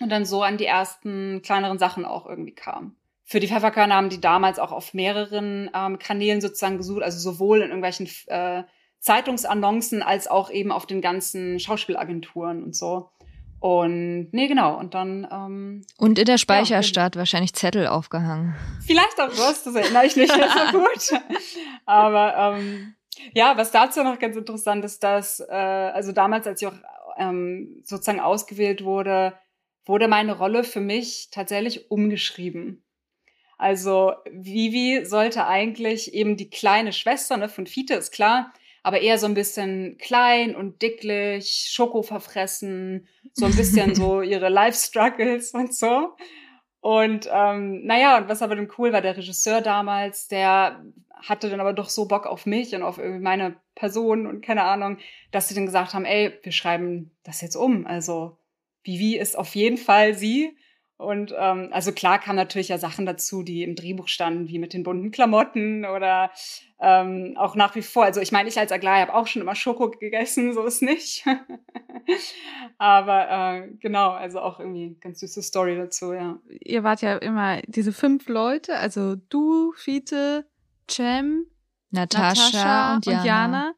und 0.00 0.10
dann 0.10 0.24
so 0.24 0.42
an 0.42 0.58
die 0.58 0.66
ersten 0.66 1.42
kleineren 1.42 1.78
Sachen 1.78 2.04
auch 2.04 2.26
irgendwie 2.26 2.54
kam. 2.54 2.96
Für 3.24 3.40
die 3.40 3.48
Pfefferkörner 3.48 3.94
haben 3.94 4.10
die 4.10 4.20
damals 4.20 4.58
auch 4.58 4.72
auf 4.72 4.94
mehreren 4.94 5.70
ähm, 5.74 5.98
Kanälen 5.98 6.40
sozusagen 6.40 6.78
gesucht, 6.78 7.02
also 7.02 7.18
sowohl 7.18 7.58
in 7.58 7.68
irgendwelchen 7.68 8.08
äh, 8.26 8.64
Zeitungsannoncen 9.00 10.02
als 10.02 10.28
auch 10.28 10.50
eben 10.50 10.72
auf 10.72 10.86
den 10.86 11.00
ganzen 11.00 11.58
Schauspielagenturen 11.58 12.62
und 12.62 12.76
so. 12.76 13.10
Und 13.60 14.28
nee, 14.32 14.46
genau. 14.46 14.78
Und 14.78 14.94
dann. 14.94 15.26
Ähm, 15.30 15.84
und 15.98 16.18
in 16.18 16.24
der 16.24 16.38
Speicherstadt 16.38 17.14
ja, 17.14 17.18
wahrscheinlich 17.20 17.54
Zettel 17.54 17.86
aufgehangen. 17.86 18.54
Vielleicht 18.86 19.20
auch 19.20 19.30
was, 19.30 19.64
das 19.64 19.74
erinnere 19.74 20.06
ich 20.06 20.16
nicht 20.16 20.36
mehr 20.36 20.48
so 20.50 20.78
gut. 20.78 21.22
Aber 21.86 22.56
ähm, 22.58 22.94
ja, 23.32 23.56
was 23.56 23.70
dazu 23.70 24.02
noch 24.02 24.18
ganz 24.18 24.36
interessant 24.36 24.84
ist, 24.84 25.02
dass, 25.02 25.40
äh, 25.40 25.52
also 25.52 26.12
damals, 26.12 26.46
als 26.46 26.60
ich 26.60 26.68
auch 26.68 26.76
ähm, 27.16 27.80
sozusagen 27.84 28.20
ausgewählt 28.20 28.84
wurde, 28.84 29.34
wurde 29.84 30.08
meine 30.08 30.36
Rolle 30.36 30.64
für 30.64 30.80
mich 30.80 31.28
tatsächlich 31.30 31.90
umgeschrieben. 31.90 32.84
Also 33.58 34.12
Vivi 34.30 35.04
sollte 35.06 35.46
eigentlich 35.46 36.12
eben 36.12 36.36
die 36.36 36.50
kleine 36.50 36.92
Schwester 36.92 37.36
ne, 37.36 37.48
von 37.48 37.66
Fiete, 37.66 37.94
ist 37.94 38.12
klar, 38.12 38.52
aber 38.86 39.00
eher 39.00 39.18
so 39.18 39.26
ein 39.26 39.34
bisschen 39.34 39.98
klein 39.98 40.54
und 40.54 40.80
dicklich, 40.80 41.70
Schoko 41.72 42.02
verfressen, 42.02 43.08
so 43.32 43.44
ein 43.44 43.56
bisschen 43.56 43.96
so 43.96 44.22
ihre 44.22 44.48
Life-Struggles 44.48 45.54
und 45.54 45.74
so. 45.74 46.14
Und 46.78 47.28
ähm, 47.32 47.84
naja, 47.84 48.16
und 48.16 48.28
was 48.28 48.42
aber 48.42 48.54
dann 48.54 48.70
cool 48.78 48.92
war, 48.92 49.02
der 49.02 49.16
Regisseur 49.16 49.60
damals, 49.60 50.28
der 50.28 50.84
hatte 51.16 51.50
dann 51.50 51.58
aber 51.58 51.72
doch 51.72 51.88
so 51.88 52.06
Bock 52.06 52.26
auf 52.26 52.46
mich 52.46 52.76
und 52.76 52.84
auf 52.84 52.98
irgendwie 52.98 53.24
meine 53.24 53.56
Person 53.74 54.24
und 54.24 54.40
keine 54.40 54.62
Ahnung, 54.62 54.98
dass 55.32 55.48
sie 55.48 55.56
dann 55.56 55.66
gesagt 55.66 55.92
haben, 55.92 56.04
ey, 56.04 56.38
wir 56.44 56.52
schreiben 56.52 57.10
das 57.24 57.40
jetzt 57.40 57.56
um. 57.56 57.88
Also 57.88 58.38
Vivi 58.84 59.16
ist 59.16 59.36
auf 59.36 59.56
jeden 59.56 59.78
Fall 59.78 60.14
sie. 60.14 60.56
Und 60.98 61.34
ähm, 61.36 61.68
also 61.72 61.92
klar 61.92 62.18
kamen 62.18 62.36
natürlich 62.36 62.68
ja 62.68 62.78
Sachen 62.78 63.04
dazu, 63.04 63.42
die 63.42 63.62
im 63.62 63.74
Drehbuch 63.74 64.08
standen, 64.08 64.48
wie 64.48 64.58
mit 64.58 64.72
den 64.72 64.82
bunten 64.82 65.10
Klamotten 65.10 65.84
oder 65.84 66.30
ähm, 66.80 67.34
auch 67.36 67.54
nach 67.54 67.74
wie 67.74 67.82
vor. 67.82 68.04
Also 68.04 68.20
ich 68.20 68.32
meine, 68.32 68.48
ich 68.48 68.58
als 68.58 68.72
Aglaya 68.72 69.02
habe 69.02 69.14
auch 69.14 69.26
schon 69.26 69.42
immer 69.42 69.54
Schoko 69.54 69.90
gegessen, 69.90 70.54
so 70.54 70.64
ist 70.64 70.80
nicht. 70.80 71.24
Aber 72.78 73.28
äh, 73.30 73.68
genau, 73.78 74.12
also 74.12 74.40
auch 74.40 74.58
irgendwie 74.58 74.96
ganz 75.00 75.20
süße 75.20 75.42
Story 75.42 75.76
dazu, 75.76 76.14
ja. 76.14 76.38
Ihr 76.48 76.82
wart 76.82 77.02
ja 77.02 77.16
immer 77.18 77.60
diese 77.66 77.92
fünf 77.92 78.28
Leute, 78.28 78.76
also 78.76 79.16
du, 79.16 79.72
Fiete, 79.76 80.46
Cem, 80.90 81.46
Natascha, 81.90 82.42
Natascha 82.42 82.94
und, 82.94 83.06
Jana. 83.06 83.18
und 83.18 83.26
Jana. 83.26 83.74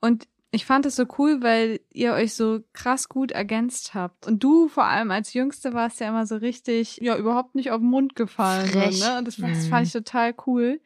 Und 0.00 0.28
ich 0.50 0.64
fand 0.64 0.86
es 0.86 0.96
so 0.96 1.04
cool, 1.18 1.42
weil 1.42 1.80
ihr 1.92 2.14
euch 2.14 2.34
so 2.34 2.60
krass 2.72 3.08
gut 3.08 3.32
ergänzt 3.32 3.92
habt. 3.94 4.26
Und 4.26 4.42
du 4.42 4.68
vor 4.68 4.84
allem 4.84 5.10
als 5.10 5.34
Jüngste 5.34 5.74
warst 5.74 6.00
ja 6.00 6.08
immer 6.08 6.26
so 6.26 6.36
richtig, 6.36 6.98
ja, 7.02 7.16
überhaupt 7.16 7.54
nicht 7.54 7.70
auf 7.70 7.80
den 7.80 7.90
Mund 7.90 8.16
gefallen. 8.16 8.66
So, 8.68 8.78
ne? 8.78 9.18
Und 9.18 9.28
das, 9.28 9.36
das, 9.36 9.66
fand 9.66 9.86
ich 9.86 9.94
mhm. 9.94 10.04
total 10.04 10.34
cool. 10.46 10.80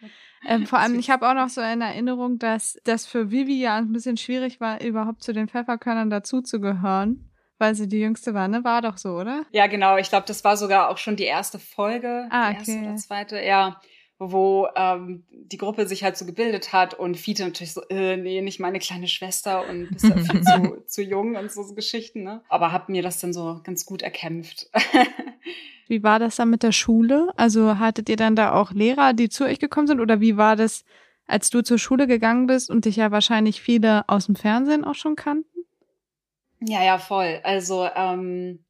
Ähm, 0.46 0.66
vor 0.66 0.80
allem, 0.80 0.98
ich 0.98 1.10
habe 1.10 1.28
auch 1.28 1.34
noch 1.34 1.48
so 1.48 1.60
in 1.60 1.80
Erinnerung, 1.80 2.38
dass 2.40 2.76
das 2.82 3.06
für 3.06 3.30
Vivi 3.30 3.60
ja 3.60 3.76
ein 3.76 3.92
bisschen 3.92 4.16
schwierig 4.16 4.60
war, 4.60 4.82
überhaupt 4.82 5.22
zu 5.22 5.32
den 5.32 5.48
Pfefferkörnern 5.48 6.10
dazuzugehören. 6.10 7.28
Weil 7.58 7.76
sie 7.76 7.86
die 7.86 8.00
jüngste 8.00 8.34
war, 8.34 8.48
ne? 8.48 8.64
War 8.64 8.82
doch 8.82 8.98
so, 8.98 9.10
oder? 9.10 9.44
Ja, 9.52 9.68
genau. 9.68 9.96
Ich 9.96 10.08
glaube, 10.08 10.26
das 10.26 10.42
war 10.42 10.56
sogar 10.56 10.88
auch 10.88 10.98
schon 10.98 11.14
die 11.14 11.22
erste 11.22 11.60
Folge. 11.60 12.26
Ah, 12.30 12.50
okay. 12.50 12.64
Die 12.64 12.70
erste 12.72 12.88
oder 12.88 12.96
zweite, 12.96 13.40
ja 13.40 13.80
wo 14.30 14.68
ähm, 14.76 15.24
die 15.30 15.56
Gruppe 15.56 15.88
sich 15.88 16.04
halt 16.04 16.16
so 16.16 16.24
gebildet 16.24 16.72
hat 16.72 16.94
und 16.94 17.16
Fiete 17.16 17.44
natürlich 17.44 17.72
so, 17.72 17.82
äh, 17.88 18.16
nee, 18.16 18.40
nicht 18.40 18.60
meine 18.60 18.78
kleine 18.78 19.08
Schwester 19.08 19.68
und 19.68 19.88
bist 19.90 20.04
ja 20.04 20.16
viel 20.16 20.42
zu, 20.42 20.84
zu 20.86 21.02
jung 21.02 21.36
und 21.36 21.50
so, 21.50 21.62
so 21.62 21.74
Geschichten, 21.74 22.22
ne? 22.22 22.42
Aber 22.48 22.70
hab 22.72 22.88
mir 22.88 23.02
das 23.02 23.18
dann 23.18 23.32
so 23.32 23.60
ganz 23.64 23.86
gut 23.86 24.02
erkämpft. 24.02 24.70
wie 25.88 26.02
war 26.02 26.18
das 26.18 26.36
dann 26.36 26.50
mit 26.50 26.62
der 26.62 26.72
Schule? 26.72 27.30
Also 27.36 27.78
hattet 27.78 28.08
ihr 28.08 28.16
dann 28.16 28.36
da 28.36 28.52
auch 28.52 28.72
Lehrer, 28.72 29.12
die 29.12 29.28
zu 29.28 29.44
euch 29.44 29.58
gekommen 29.58 29.86
sind 29.86 30.00
oder 30.00 30.20
wie 30.20 30.36
war 30.36 30.56
das, 30.56 30.84
als 31.26 31.50
du 31.50 31.62
zur 31.62 31.78
Schule 31.78 32.06
gegangen 32.06 32.46
bist 32.46 32.70
und 32.70 32.84
dich 32.84 32.96
ja 32.96 33.10
wahrscheinlich 33.10 33.60
viele 33.60 34.08
aus 34.08 34.26
dem 34.26 34.36
Fernsehen 34.36 34.84
auch 34.84 34.94
schon 34.94 35.16
kannten? 35.16 35.48
Ja, 36.60 36.84
ja, 36.84 36.98
voll. 36.98 37.40
Also 37.42 37.88
ähm, 37.94 38.60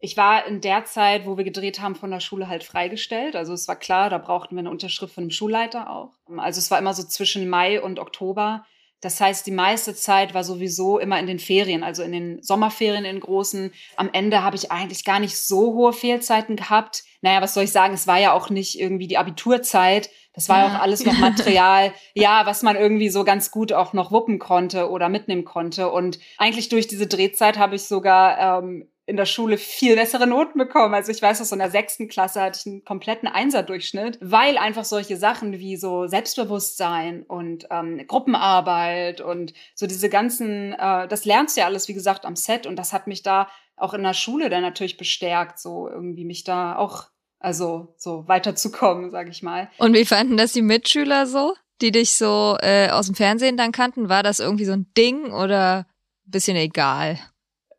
ich 0.00 0.16
war 0.16 0.46
in 0.46 0.60
der 0.60 0.84
Zeit, 0.84 1.26
wo 1.26 1.36
wir 1.36 1.44
gedreht 1.44 1.80
haben, 1.80 1.96
von 1.96 2.10
der 2.10 2.20
Schule 2.20 2.48
halt 2.48 2.62
freigestellt. 2.62 3.34
Also 3.34 3.52
es 3.52 3.66
war 3.66 3.76
klar, 3.76 4.10
da 4.10 4.18
brauchten 4.18 4.54
wir 4.54 4.60
eine 4.60 4.70
Unterschrift 4.70 5.14
von 5.14 5.24
dem 5.24 5.30
Schulleiter 5.30 5.90
auch. 5.90 6.12
Also 6.36 6.58
es 6.58 6.70
war 6.70 6.78
immer 6.78 6.94
so 6.94 7.02
zwischen 7.02 7.48
Mai 7.48 7.82
und 7.82 7.98
Oktober. 7.98 8.64
Das 9.00 9.20
heißt, 9.20 9.46
die 9.46 9.52
meiste 9.52 9.94
Zeit 9.94 10.34
war 10.34 10.42
sowieso 10.42 10.98
immer 10.98 11.18
in 11.20 11.26
den 11.26 11.38
Ferien, 11.38 11.84
also 11.84 12.02
in 12.02 12.12
den 12.12 12.42
Sommerferien 12.42 13.04
in 13.04 13.20
großen. 13.20 13.72
Am 13.96 14.10
Ende 14.12 14.42
habe 14.42 14.56
ich 14.56 14.72
eigentlich 14.72 15.04
gar 15.04 15.20
nicht 15.20 15.36
so 15.36 15.74
hohe 15.74 15.92
Fehlzeiten 15.92 16.56
gehabt. 16.56 17.04
Naja, 17.20 17.40
was 17.40 17.54
soll 17.54 17.64
ich 17.64 17.72
sagen? 17.72 17.94
Es 17.94 18.08
war 18.08 18.18
ja 18.18 18.32
auch 18.32 18.50
nicht 18.50 18.78
irgendwie 18.78 19.06
die 19.06 19.18
Abiturzeit. 19.18 20.10
Das 20.32 20.48
war 20.48 20.58
ja 20.58 20.66
auch 20.68 20.80
alles 20.80 21.04
noch 21.04 21.18
Material, 21.18 21.92
ja, 22.14 22.46
was 22.46 22.62
man 22.62 22.76
irgendwie 22.76 23.08
so 23.08 23.24
ganz 23.24 23.50
gut 23.50 23.72
auch 23.72 23.92
noch 23.92 24.12
wuppen 24.12 24.38
konnte 24.38 24.88
oder 24.90 25.08
mitnehmen 25.08 25.44
konnte. 25.44 25.90
Und 25.90 26.18
eigentlich 26.36 26.68
durch 26.68 26.86
diese 26.86 27.08
Drehzeit 27.08 27.58
habe 27.58 27.74
ich 27.74 27.84
sogar 27.84 28.62
ähm, 28.62 28.88
in 29.08 29.16
der 29.16 29.24
Schule 29.24 29.56
viel 29.56 29.96
bessere 29.96 30.26
Noten 30.26 30.58
bekommen. 30.58 30.92
Also 30.92 31.10
ich 31.10 31.22
weiß, 31.22 31.38
dass 31.38 31.48
so 31.48 31.54
in 31.54 31.60
der 31.60 31.70
sechsten 31.70 32.08
Klasse 32.08 32.42
hatte 32.42 32.60
ich 32.60 32.66
einen 32.66 32.84
kompletten 32.84 33.26
Einserdurchschnitt, 33.26 34.18
weil 34.20 34.58
einfach 34.58 34.84
solche 34.84 35.16
Sachen 35.16 35.58
wie 35.58 35.78
so 35.78 36.06
Selbstbewusstsein 36.06 37.22
und 37.22 37.66
ähm, 37.70 38.06
Gruppenarbeit 38.06 39.22
und 39.22 39.54
so 39.74 39.86
diese 39.86 40.10
ganzen, 40.10 40.74
äh, 40.74 41.08
das 41.08 41.24
lernst 41.24 41.56
du 41.56 41.62
ja 41.62 41.66
alles, 41.66 41.88
wie 41.88 41.94
gesagt, 41.94 42.26
am 42.26 42.36
Set 42.36 42.66
und 42.66 42.76
das 42.76 42.92
hat 42.92 43.06
mich 43.06 43.22
da 43.22 43.48
auch 43.78 43.94
in 43.94 44.02
der 44.02 44.12
Schule 44.12 44.50
dann 44.50 44.60
natürlich 44.60 44.98
bestärkt, 44.98 45.58
so 45.58 45.88
irgendwie 45.88 46.26
mich 46.26 46.44
da 46.44 46.76
auch, 46.76 47.06
also 47.38 47.94
so 47.96 48.28
weiterzukommen, 48.28 49.10
sag 49.10 49.30
ich 49.30 49.42
mal. 49.42 49.70
Und 49.78 49.94
wie 49.94 50.04
fanden 50.04 50.36
das 50.36 50.52
die 50.52 50.60
Mitschüler 50.60 51.26
so, 51.26 51.54
die 51.80 51.92
dich 51.92 52.12
so 52.12 52.58
äh, 52.60 52.90
aus 52.90 53.06
dem 53.06 53.14
Fernsehen 53.14 53.56
dann 53.56 53.72
kannten? 53.72 54.10
War 54.10 54.22
das 54.22 54.38
irgendwie 54.38 54.66
so 54.66 54.72
ein 54.72 54.92
Ding 54.98 55.32
oder 55.32 55.86
bisschen 56.26 56.58
egal? 56.58 57.18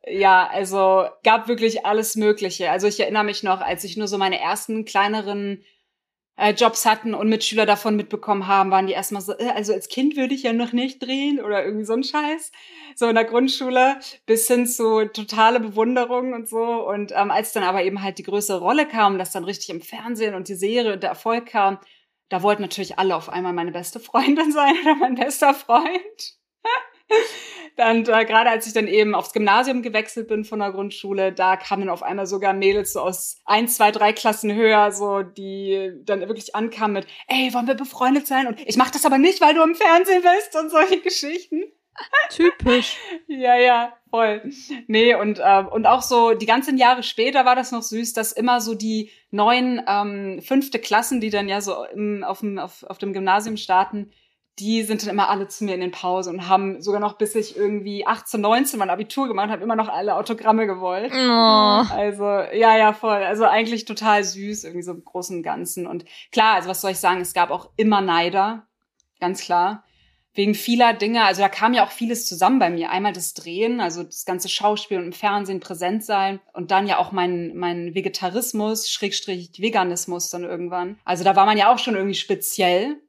Ja, 0.10 0.48
also 0.48 1.08
gab 1.24 1.48
wirklich 1.48 1.86
alles 1.86 2.16
Mögliche. 2.16 2.72
Also 2.72 2.88
ich 2.88 3.00
erinnere 3.00 3.24
mich 3.24 3.44
noch, 3.44 3.62
als 3.62 3.84
ich 3.84 3.98
nur 3.98 4.08
so 4.08 4.18
meine 4.18 4.40
ersten 4.40 4.86
kleineren 4.86 5.64
äh, 6.40 6.54
Jobs 6.54 6.86
hatten 6.86 7.14
und 7.14 7.30
Mitschüler 7.30 7.66
davon 7.66 7.96
mitbekommen 7.96 8.48
haben, 8.48 8.72
waren 8.72 8.88
die 8.88 8.94
erstmal 8.94 9.22
so, 9.22 9.34
äh, 9.38 9.50
also 9.50 9.74
als 9.74 9.90
Kind 9.90 10.16
würde 10.16 10.34
ich 10.34 10.44
ja 10.44 10.54
noch 10.54 10.72
nicht 10.72 11.04
drehen 11.04 11.40
oder 11.40 11.64
irgendwie 11.66 11.86
so 11.86 11.94
ein 11.94 12.04
Scheiß. 12.04 12.52
So 12.96 13.08
in 13.08 13.16
der 13.16 13.26
Grundschule 13.26 14.00
bis 14.26 14.48
hin 14.48 14.66
zu 14.66 15.06
totale 15.06 15.60
Bewunderung 15.60 16.34
und 16.34 16.48
so. 16.48 16.64
Und 16.88 17.12
ähm, 17.14 17.32
als 17.32 17.52
dann 17.52 17.64
aber 17.64 17.84
eben 17.84 18.02
halt 18.02 18.18
die 18.18 18.24
größere 18.24 18.60
Rolle 18.60 18.88
kam, 18.88 19.20
das 19.20 19.32
dann 19.32 19.44
richtig 19.44 19.70
im 19.70 19.82
Fernsehen 19.82 20.34
und 20.34 20.48
die 20.48 20.56
Serie 20.56 20.94
und 20.94 21.04
der 21.04 21.10
Erfolg 21.10 21.48
kam, 21.48 21.80
da 22.30 22.42
wollten 22.44 22.62
natürlich 22.62 22.98
alle 23.00 23.16
auf 23.16 23.30
einmal 23.30 23.54
meine 23.54 23.72
beste 23.72 24.00
Freundin 24.00 24.52
sein 24.54 24.76
oder 24.82 24.96
mein 24.96 25.16
bester 25.16 25.54
Freund. 25.54 26.40
Dann 27.76 28.06
äh, 28.06 28.26
gerade 28.26 28.50
als 28.50 28.68
ich 28.68 28.74
dann 28.74 28.88
eben 28.88 29.16
aufs 29.16 29.34
Gymnasium 29.34 29.82
gewechselt 29.82 30.28
bin 30.28 30.44
von 30.44 30.60
der 30.60 30.72
Grundschule, 30.72 31.32
da 31.32 31.56
kamen 31.56 31.84
dann 31.84 31.90
auf 31.90 32.04
einmal 32.04 32.28
sogar 32.28 32.54
Mädels 32.54 32.94
so 32.94 33.02
aus 33.02 33.38
ein, 33.46 33.68
zwei, 33.68 33.92
drei 33.92 34.14
Klassen 34.14 34.54
höher, 34.54 34.92
so 34.92 35.22
die 35.22 35.92
dann 36.04 36.20
wirklich 36.22 36.56
ankamen 36.56 36.94
mit, 36.94 37.08
ey, 37.28 37.54
wollen 37.54 37.68
wir 37.68 37.76
befreundet 37.76 38.28
sein? 38.28 38.48
Und 38.48 38.60
ich 38.60 38.78
mach 38.78 38.92
das 38.92 39.06
aber 39.06 39.18
nicht, 39.18 39.42
weil 39.42 39.54
du 39.54 39.64
im 39.64 39.76
Fernsehen 39.76 40.22
bist 40.22 40.56
und 40.56 40.70
solche 40.70 41.00
Geschichten. 41.02 41.64
Typisch. 42.30 42.98
ja, 43.28 43.58
ja, 43.58 43.94
voll. 44.10 44.42
Nee, 44.88 45.16
und, 45.16 45.40
äh, 45.40 45.64
und 45.70 45.86
auch 45.86 46.02
so 46.02 46.34
die 46.34 46.46
ganzen 46.46 46.78
Jahre 46.78 47.04
später 47.04 47.46
war 47.46 47.56
das 47.56 47.72
noch 47.72 47.84
süß, 47.84 48.14
dass 48.14 48.32
immer 48.32 48.62
so 48.62 48.76
die 48.76 49.12
neuen 49.32 49.82
ähm, 49.88 50.42
fünfte 50.42 50.80
Klassen, 50.80 51.22
die 51.22 51.30
dann 51.30 51.50
ja 51.50 51.62
so 51.62 51.84
im, 51.94 52.24
auf, 52.24 52.40
dem, 52.40 52.58
auf, 52.60 52.84
auf 52.84 52.98
dem 52.98 53.14
Gymnasium 53.14 53.58
starten, 53.58 54.12
die 54.60 54.84
sind 54.84 55.04
dann 55.04 55.10
immer 55.10 55.30
alle 55.30 55.48
zu 55.48 55.64
mir 55.64 55.74
in 55.74 55.82
den 55.82 55.92
Pausen 55.92 56.36
und 56.36 56.50
haben 56.50 56.82
sogar 56.82 57.00
noch 57.00 57.14
bis 57.18 57.36
ich 57.36 57.56
irgendwie 57.56 58.06
18, 58.06 58.42
19 58.42 58.80
mein 58.80 58.90
Abitur 58.90 59.28
gemacht 59.28 59.50
habe, 59.50 59.64
immer 59.64 59.76
noch 59.76 59.90
alle 59.90 60.16
Autogramme 60.16 60.68
gewollt. 60.68 61.12
Oh. 61.14 61.96
Also, 61.96 62.24
ja, 62.24 62.78
ja, 62.78 62.94
voll. 62.94 63.24
Also 63.24 63.46
eigentlich 63.46 63.86
total 63.86 64.24
süß, 64.24 64.64
irgendwie 64.64 64.84
so 64.84 64.92
im 64.92 65.04
Großen 65.04 65.38
und 65.38 65.44
Ganzen. 65.44 65.88
Und 65.88 66.06
klar, 66.32 66.56
also 66.56 66.70
was 66.70 66.82
soll 66.82 66.92
ich 66.92 67.00
sagen, 67.00 67.22
es 67.22 67.34
gab 67.34 67.52
auch 67.52 67.70
immer 67.78 68.02
Neider, 68.02 68.68
ganz 69.20 69.42
klar. 69.42 69.84
Wegen 70.34 70.54
vieler 70.54 70.94
Dinge, 70.94 71.24
also 71.24 71.42
da 71.42 71.50
kam 71.50 71.74
ja 71.74 71.84
auch 71.84 71.92
vieles 71.92 72.28
zusammen 72.28 72.60
bei 72.60 72.70
mir. 72.70 72.92
Einmal 72.92 73.14
das 73.14 73.34
Drehen, 73.34 73.82
also 73.82 74.04
das 74.04 74.26
ganze 74.26 74.48
Schauspiel 74.48 74.98
und 74.98 75.06
im 75.06 75.14
Fernsehen 75.14 75.60
präsent 75.60 76.04
sein 76.06 76.40
und 76.54 76.72
dann 76.72 76.88
ja 76.88 77.00
auch 77.00 77.12
mein, 77.12 77.56
mein 77.56 77.96
Vegetarismus, 77.96 78.90
Schrägstrich 78.90 79.60
Veganismus 79.60 80.30
dann 80.30 80.44
irgendwann. 80.44 81.00
Also 81.04 81.24
da 81.24 81.36
war 81.36 81.46
man 81.46 81.58
ja 81.58 81.74
auch 81.74 81.80
schon 81.80 81.96
irgendwie 81.96 82.16
speziell 82.16 83.02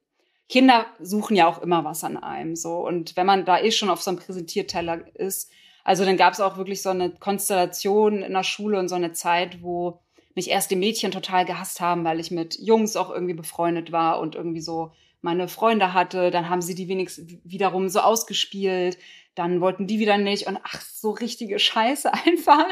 Kinder 0.51 0.85
suchen 0.99 1.37
ja 1.37 1.47
auch 1.47 1.61
immer 1.61 1.85
was 1.85 2.03
an 2.03 2.17
einem 2.17 2.57
so 2.57 2.85
und 2.85 3.15
wenn 3.15 3.25
man 3.25 3.45
da 3.45 3.61
eh 3.61 3.71
schon 3.71 3.89
auf 3.89 4.01
so 4.01 4.11
einem 4.11 4.19
Präsentierteller 4.19 4.99
ist, 5.15 5.49
also 5.85 6.03
dann 6.03 6.17
gab 6.17 6.33
es 6.33 6.41
auch 6.41 6.57
wirklich 6.57 6.81
so 6.81 6.89
eine 6.89 7.09
Konstellation 7.09 8.21
in 8.21 8.33
der 8.33 8.43
Schule 8.43 8.77
und 8.77 8.89
so 8.89 8.95
eine 8.95 9.13
Zeit, 9.13 9.63
wo 9.63 10.01
mich 10.35 10.49
erst 10.49 10.69
die 10.69 10.75
Mädchen 10.75 11.11
total 11.11 11.45
gehasst 11.45 11.79
haben, 11.79 12.03
weil 12.03 12.19
ich 12.19 12.31
mit 12.31 12.59
Jungs 12.59 12.97
auch 12.97 13.11
irgendwie 13.11 13.33
befreundet 13.33 13.93
war 13.93 14.19
und 14.19 14.35
irgendwie 14.35 14.59
so 14.59 14.91
meine 15.21 15.47
Freunde 15.47 15.93
hatte, 15.93 16.31
dann 16.31 16.49
haben 16.49 16.61
sie 16.61 16.75
die 16.75 16.89
wenigstens 16.89 17.31
wiederum 17.45 17.87
so 17.87 18.01
ausgespielt, 18.01 18.97
dann 19.35 19.61
wollten 19.61 19.87
die 19.87 19.99
wieder 19.99 20.17
nicht 20.17 20.47
und 20.47 20.59
ach, 20.63 20.81
so 20.81 21.11
richtige 21.11 21.59
Scheiße 21.59 22.11
einfach. 22.25 22.67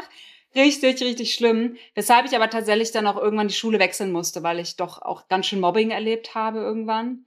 Richtig, 0.54 1.00
richtig 1.00 1.32
schlimm. 1.32 1.76
Weshalb 1.94 2.26
ich 2.26 2.36
aber 2.36 2.50
tatsächlich 2.50 2.92
dann 2.92 3.06
auch 3.06 3.16
irgendwann 3.16 3.48
die 3.48 3.54
Schule 3.54 3.78
wechseln 3.78 4.12
musste, 4.12 4.42
weil 4.42 4.58
ich 4.58 4.76
doch 4.76 5.00
auch 5.00 5.28
ganz 5.28 5.46
schön 5.46 5.60
Mobbing 5.60 5.92
erlebt 5.92 6.34
habe 6.34 6.58
irgendwann. 6.58 7.24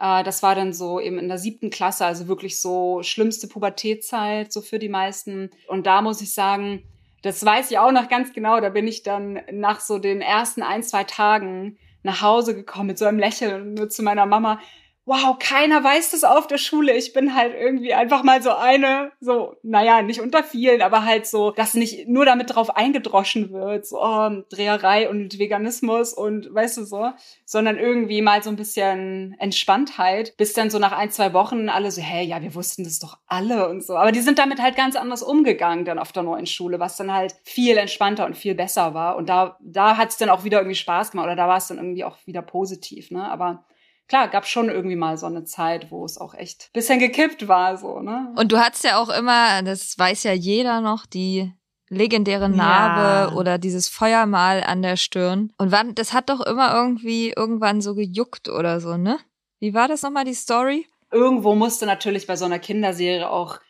Äh, 0.00 0.24
das 0.24 0.42
war 0.42 0.54
dann 0.54 0.72
so 0.72 0.98
eben 0.98 1.18
in 1.18 1.28
der 1.28 1.38
siebten 1.38 1.70
Klasse, 1.70 2.06
also 2.06 2.26
wirklich 2.26 2.60
so 2.60 3.02
schlimmste 3.02 3.46
Pubertätzeit 3.46 4.52
so 4.52 4.60
für 4.60 4.78
die 4.78 4.88
meisten. 4.88 5.50
Und 5.68 5.86
da 5.86 6.02
muss 6.02 6.20
ich 6.20 6.34
sagen, 6.34 6.82
das 7.22 7.44
weiß 7.44 7.70
ich 7.70 7.78
auch 7.78 7.92
noch 7.92 8.08
ganz 8.08 8.32
genau. 8.32 8.60
Da 8.60 8.70
bin 8.70 8.88
ich 8.88 9.02
dann 9.02 9.40
nach 9.52 9.80
so 9.80 9.98
den 9.98 10.22
ersten 10.22 10.62
ein, 10.62 10.82
zwei 10.82 11.04
Tagen 11.04 11.76
nach 12.02 12.22
Hause 12.22 12.54
gekommen 12.54 12.88
mit 12.88 12.98
so 12.98 13.04
einem 13.04 13.18
Lächeln 13.18 13.62
und 13.62 13.74
nur 13.74 13.90
zu 13.90 14.02
meiner 14.02 14.24
Mama, 14.24 14.58
wow, 15.06 15.36
keiner 15.38 15.82
weiß 15.82 16.10
das 16.10 16.24
auf 16.24 16.46
der 16.46 16.58
Schule. 16.58 16.92
Ich 16.96 17.12
bin 17.12 17.34
halt 17.34 17.54
irgendwie 17.54 17.94
einfach 17.94 18.22
mal 18.22 18.42
so 18.42 18.52
eine, 18.52 19.10
so, 19.20 19.56
naja, 19.62 20.02
nicht 20.02 20.20
unter 20.20 20.44
vielen, 20.44 20.82
aber 20.82 21.04
halt 21.04 21.26
so, 21.26 21.50
dass 21.50 21.74
nicht 21.74 22.06
nur 22.06 22.26
damit 22.26 22.54
drauf 22.54 22.76
eingedroschen 22.76 23.50
wird, 23.50 23.86
so 23.86 24.00
oh, 24.00 24.30
Dreherei 24.50 25.08
und 25.08 25.38
Veganismus 25.38 26.12
und 26.12 26.54
weißt 26.54 26.76
du 26.76 26.84
so, 26.84 27.10
sondern 27.44 27.78
irgendwie 27.78 28.22
mal 28.22 28.42
so 28.42 28.50
ein 28.50 28.56
bisschen 28.56 29.34
Entspanntheit, 29.38 30.36
bis 30.36 30.52
dann 30.52 30.70
so 30.70 30.78
nach 30.78 30.92
ein, 30.92 31.10
zwei 31.10 31.32
Wochen 31.32 31.68
alle 31.68 31.90
so, 31.90 32.02
hey, 32.02 32.24
ja, 32.24 32.40
wir 32.42 32.54
wussten 32.54 32.84
das 32.84 32.98
doch 32.98 33.18
alle 33.26 33.68
und 33.68 33.84
so. 33.84 33.96
Aber 33.96 34.12
die 34.12 34.20
sind 34.20 34.38
damit 34.38 34.60
halt 34.60 34.76
ganz 34.76 34.96
anders 34.96 35.22
umgegangen 35.22 35.84
dann 35.84 35.98
auf 35.98 36.12
der 36.12 36.22
neuen 36.22 36.46
Schule, 36.46 36.78
was 36.78 36.96
dann 36.96 37.12
halt 37.12 37.34
viel 37.42 37.78
entspannter 37.78 38.26
und 38.26 38.36
viel 38.36 38.54
besser 38.54 38.94
war. 38.94 39.16
Und 39.16 39.28
da, 39.28 39.56
da 39.60 39.96
hat 39.96 40.10
es 40.10 40.18
dann 40.18 40.30
auch 40.30 40.44
wieder 40.44 40.58
irgendwie 40.58 40.76
Spaß 40.76 41.10
gemacht 41.10 41.24
oder 41.24 41.36
da 41.36 41.48
war 41.48 41.56
es 41.56 41.68
dann 41.68 41.78
irgendwie 41.78 42.04
auch 42.04 42.18
wieder 42.26 42.42
positiv, 42.42 43.10
ne? 43.10 43.28
Aber 43.30 43.64
klar, 44.10 44.28
gab 44.28 44.44
schon 44.46 44.68
irgendwie 44.68 44.96
mal 44.96 45.16
so 45.16 45.26
eine 45.26 45.44
Zeit, 45.44 45.90
wo 45.90 46.04
es 46.04 46.18
auch 46.18 46.34
echt 46.34 46.70
bisschen 46.72 46.98
gekippt 46.98 47.46
war, 47.46 47.76
so, 47.78 48.00
ne? 48.00 48.34
Und 48.36 48.50
du 48.50 48.58
hattest 48.58 48.84
ja 48.84 49.00
auch 49.00 49.08
immer, 49.08 49.62
das 49.62 49.96
weiß 49.96 50.24
ja 50.24 50.32
jeder 50.32 50.80
noch, 50.80 51.06
die 51.06 51.52
legendäre 51.88 52.48
Narbe 52.48 53.30
ja. 53.30 53.36
oder 53.36 53.58
dieses 53.58 53.88
Feuermal 53.88 54.64
an 54.64 54.82
der 54.82 54.96
Stirn. 54.96 55.52
Und 55.58 55.70
wann, 55.70 55.94
das 55.94 56.12
hat 56.12 56.28
doch 56.28 56.40
immer 56.40 56.74
irgendwie 56.74 57.32
irgendwann 57.36 57.80
so 57.80 57.94
gejuckt 57.94 58.48
oder 58.48 58.80
so, 58.80 58.96
ne? 58.96 59.18
Wie 59.60 59.74
war 59.74 59.86
das 59.86 60.02
nochmal, 60.02 60.24
die 60.24 60.34
Story? 60.34 60.86
Irgendwo 61.12 61.54
musste 61.54 61.86
natürlich 61.86 62.26
bei 62.26 62.34
so 62.34 62.44
einer 62.44 62.58
Kinderserie 62.58 63.30
auch 63.30 63.60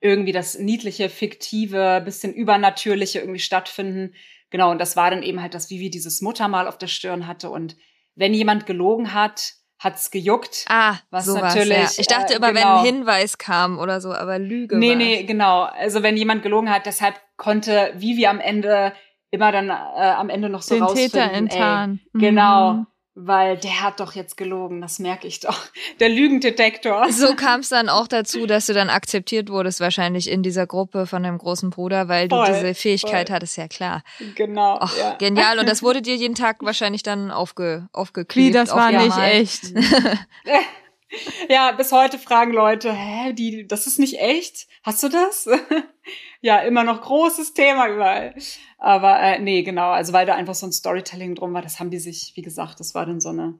irgendwie 0.00 0.32
das 0.32 0.58
niedliche, 0.58 1.08
fiktive, 1.08 2.00
bisschen 2.04 2.32
übernatürliche 2.32 3.18
irgendwie 3.18 3.40
stattfinden. 3.40 4.14
Genau, 4.50 4.70
und 4.70 4.78
das 4.78 4.94
war 4.94 5.10
dann 5.10 5.24
eben 5.24 5.42
halt, 5.42 5.54
dass 5.54 5.70
Vivi 5.70 5.90
dieses 5.90 6.20
Muttermal 6.20 6.68
auf 6.68 6.78
der 6.78 6.86
Stirn 6.86 7.26
hatte 7.26 7.50
und 7.50 7.76
wenn 8.14 8.34
jemand 8.34 8.66
gelogen 8.66 9.14
hat, 9.14 9.57
hat's 9.78 10.10
gejuckt. 10.10 10.64
Ah, 10.68 10.96
was 11.10 11.26
sowas, 11.26 11.54
natürlich. 11.54 11.76
Ja. 11.76 11.90
Ich 11.98 12.06
dachte 12.06 12.34
äh, 12.34 12.36
immer, 12.36 12.52
genau. 12.52 12.60
wenn 12.60 12.68
ein 12.68 12.84
Hinweis 12.84 13.38
kam 13.38 13.78
oder 13.78 14.00
so, 14.00 14.12
aber 14.12 14.38
Lüge. 14.38 14.76
Nee, 14.76 14.94
nee, 14.94 15.22
genau. 15.24 15.62
Also 15.62 16.02
wenn 16.02 16.16
jemand 16.16 16.42
gelogen 16.42 16.70
hat, 16.70 16.86
deshalb 16.86 17.20
konnte 17.36 17.92
Vivi 17.96 18.26
am 18.26 18.40
Ende 18.40 18.92
immer 19.30 19.52
dann 19.52 19.68
äh, 19.68 19.72
am 19.72 20.30
Ende 20.30 20.48
noch 20.48 20.62
so 20.62 20.74
Den 20.74 20.84
rausfinden. 20.84 21.10
Täter 21.12 21.32
enttarnen. 21.32 22.00
Ey, 22.14 22.20
genau. 22.20 22.72
Mhm 22.72 22.86
weil 23.20 23.56
der 23.56 23.82
hat 23.82 23.98
doch 23.98 24.14
jetzt 24.14 24.36
gelogen, 24.36 24.80
das 24.80 25.00
merke 25.00 25.26
ich 25.26 25.40
doch. 25.40 25.58
Der 25.98 26.08
Lügendetektor. 26.08 27.10
So 27.10 27.34
kam 27.34 27.60
es 27.60 27.68
dann 27.68 27.88
auch 27.88 28.06
dazu, 28.06 28.46
dass 28.46 28.66
du 28.66 28.74
dann 28.74 28.90
akzeptiert 28.90 29.50
wurdest, 29.50 29.80
wahrscheinlich 29.80 30.30
in 30.30 30.44
dieser 30.44 30.66
Gruppe 30.66 31.06
von 31.06 31.24
deinem 31.24 31.38
großen 31.38 31.70
Bruder, 31.70 32.08
weil 32.08 32.28
voll, 32.28 32.46
du 32.46 32.52
diese 32.52 32.74
Fähigkeit 32.74 33.28
voll. 33.28 33.34
hattest, 33.34 33.56
ja 33.56 33.66
klar. 33.66 34.04
Genau. 34.36 34.80
Och, 34.80 34.96
ja. 34.96 35.16
Genial. 35.16 35.58
Und 35.58 35.68
das 35.68 35.82
wurde 35.82 36.00
dir 36.00 36.14
jeden 36.14 36.36
Tag 36.36 36.58
wahrscheinlich 36.60 37.02
dann 37.02 37.32
aufge, 37.32 37.88
aufgeklebt. 37.92 38.48
Wie, 38.48 38.52
das 38.52 38.70
war 38.70 38.92
nicht 38.92 39.18
echt. 39.18 39.72
ja, 41.48 41.72
bis 41.72 41.90
heute 41.90 42.18
fragen 42.18 42.52
Leute, 42.52 42.92
hä, 42.92 43.32
die, 43.32 43.66
das 43.66 43.88
ist 43.88 43.98
nicht 43.98 44.20
echt? 44.20 44.68
Hast 44.84 45.02
du 45.02 45.08
das? 45.08 45.48
ja, 46.40 46.58
immer 46.60 46.84
noch 46.84 47.00
großes 47.00 47.52
Thema 47.54 47.88
überall. 47.88 48.34
Aber 48.78 49.20
äh, 49.20 49.38
nee, 49.40 49.62
genau, 49.62 49.90
also 49.90 50.12
weil 50.12 50.26
da 50.26 50.34
einfach 50.34 50.54
so 50.54 50.66
ein 50.66 50.72
Storytelling 50.72 51.34
drum 51.34 51.52
war, 51.52 51.62
das 51.62 51.80
haben 51.80 51.90
die 51.90 51.98
sich, 51.98 52.32
wie 52.36 52.42
gesagt, 52.42 52.80
das 52.80 52.94
war 52.94 53.04
dann 53.04 53.20
so 53.20 53.30
eine 53.30 53.58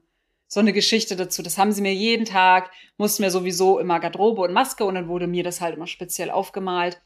so 0.49 0.59
eine 0.59 0.73
Geschichte 0.73 1.15
dazu. 1.15 1.43
Das 1.43 1.57
haben 1.57 1.71
sie 1.71 1.81
mir 1.81 1.93
jeden 1.93 2.25
Tag, 2.25 2.71
mussten 2.97 3.21
wir 3.21 3.29
sowieso 3.29 3.79
immer 3.79 3.99
Garderobe 3.99 4.41
und 4.41 4.51
Maske 4.51 4.83
und 4.83 4.95
dann 4.95 5.07
wurde 5.07 5.27
mir 5.27 5.43
das 5.43 5.61
halt 5.61 5.75
immer 5.75 5.85
speziell 5.85 6.31
aufgemalt. 6.31 6.99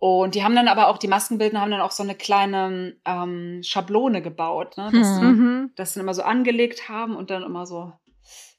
Und 0.00 0.34
die 0.34 0.42
haben 0.42 0.56
dann 0.56 0.66
aber 0.66 0.88
auch, 0.88 0.98
die 0.98 1.08
Maskenbildner 1.08 1.60
haben 1.60 1.70
dann 1.70 1.82
auch 1.82 1.92
so 1.92 2.02
eine 2.02 2.16
kleine 2.16 2.96
ähm, 3.04 3.60
Schablone 3.62 4.22
gebaut, 4.22 4.76
ne? 4.76 4.90
dass, 4.92 5.20
mhm. 5.20 5.68
sie, 5.68 5.74
dass 5.76 5.94
sie 5.94 6.00
immer 6.00 6.14
so 6.14 6.22
angelegt 6.22 6.88
haben 6.88 7.14
und 7.14 7.30
dann 7.30 7.44
immer 7.44 7.64
so, 7.64 7.92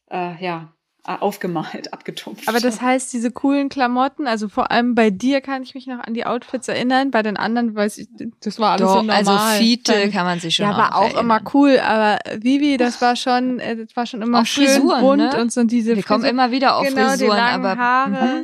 äh, 0.10 0.41
ja, 0.41 0.74
aufgemalt, 1.03 1.91
abgetupft. 1.93 2.48
Aber 2.48 2.60
das 2.60 2.81
heißt, 2.81 3.12
diese 3.13 3.31
coolen 3.31 3.70
Klamotten, 3.70 4.27
also 4.27 4.50
vor 4.50 4.72
allem 4.72 4.93
bei 4.93 5.10
dir 5.10 5.41
kann 5.41 5.63
ich 5.63 5.74
mich 5.74 5.88
noch 5.88 6.00
an 6.00 6.13
die 6.13 6.25
Outfits 6.25 6.67
erinnern, 6.67 7.12
bei 7.12 7.24
den 7.24 7.38
anderen 7.38 7.74
weiß 7.75 7.98
ich, 7.98 8.08
das 8.41 8.60
war 8.60 8.72
alles 8.72 8.81
Doch, 8.88 8.93
so 8.93 9.01
normal. 9.01 9.15
Also 9.15 9.38
Fiete 9.58 10.10
kann 10.12 10.25
man 10.25 10.39
sich 10.39 10.55
schon 10.55 10.65
Ja, 10.67 10.77
war 10.77 10.96
auch 10.96 11.03
erinnern. 11.03 11.25
immer 11.25 11.41
cool, 11.53 11.79
aber 11.79 12.20
Vivi, 12.38 12.77
das 12.77 13.01
war 13.01 13.15
schon, 13.15 13.60
äh, 13.60 13.75
das 13.77 13.96
war 13.96 14.05
schon 14.05 14.22
immer 14.22 14.41
auch 14.41 14.46
schön 14.46 14.67
Frisuren, 14.67 15.01
bunt 15.01 15.34
ne? 15.34 15.41
und 15.41 15.51
so 15.51 15.63
diese 15.63 15.96
Wir 15.96 16.03
kommen 16.03 16.24
immer 16.24 16.51
wieder 16.51 16.75
auf 16.77 16.88
genau, 16.88 17.10
Frisuren, 17.10 17.20
die 17.20 17.25
langen 17.38 17.65
aber 17.65 17.81
Haare. 17.81 18.43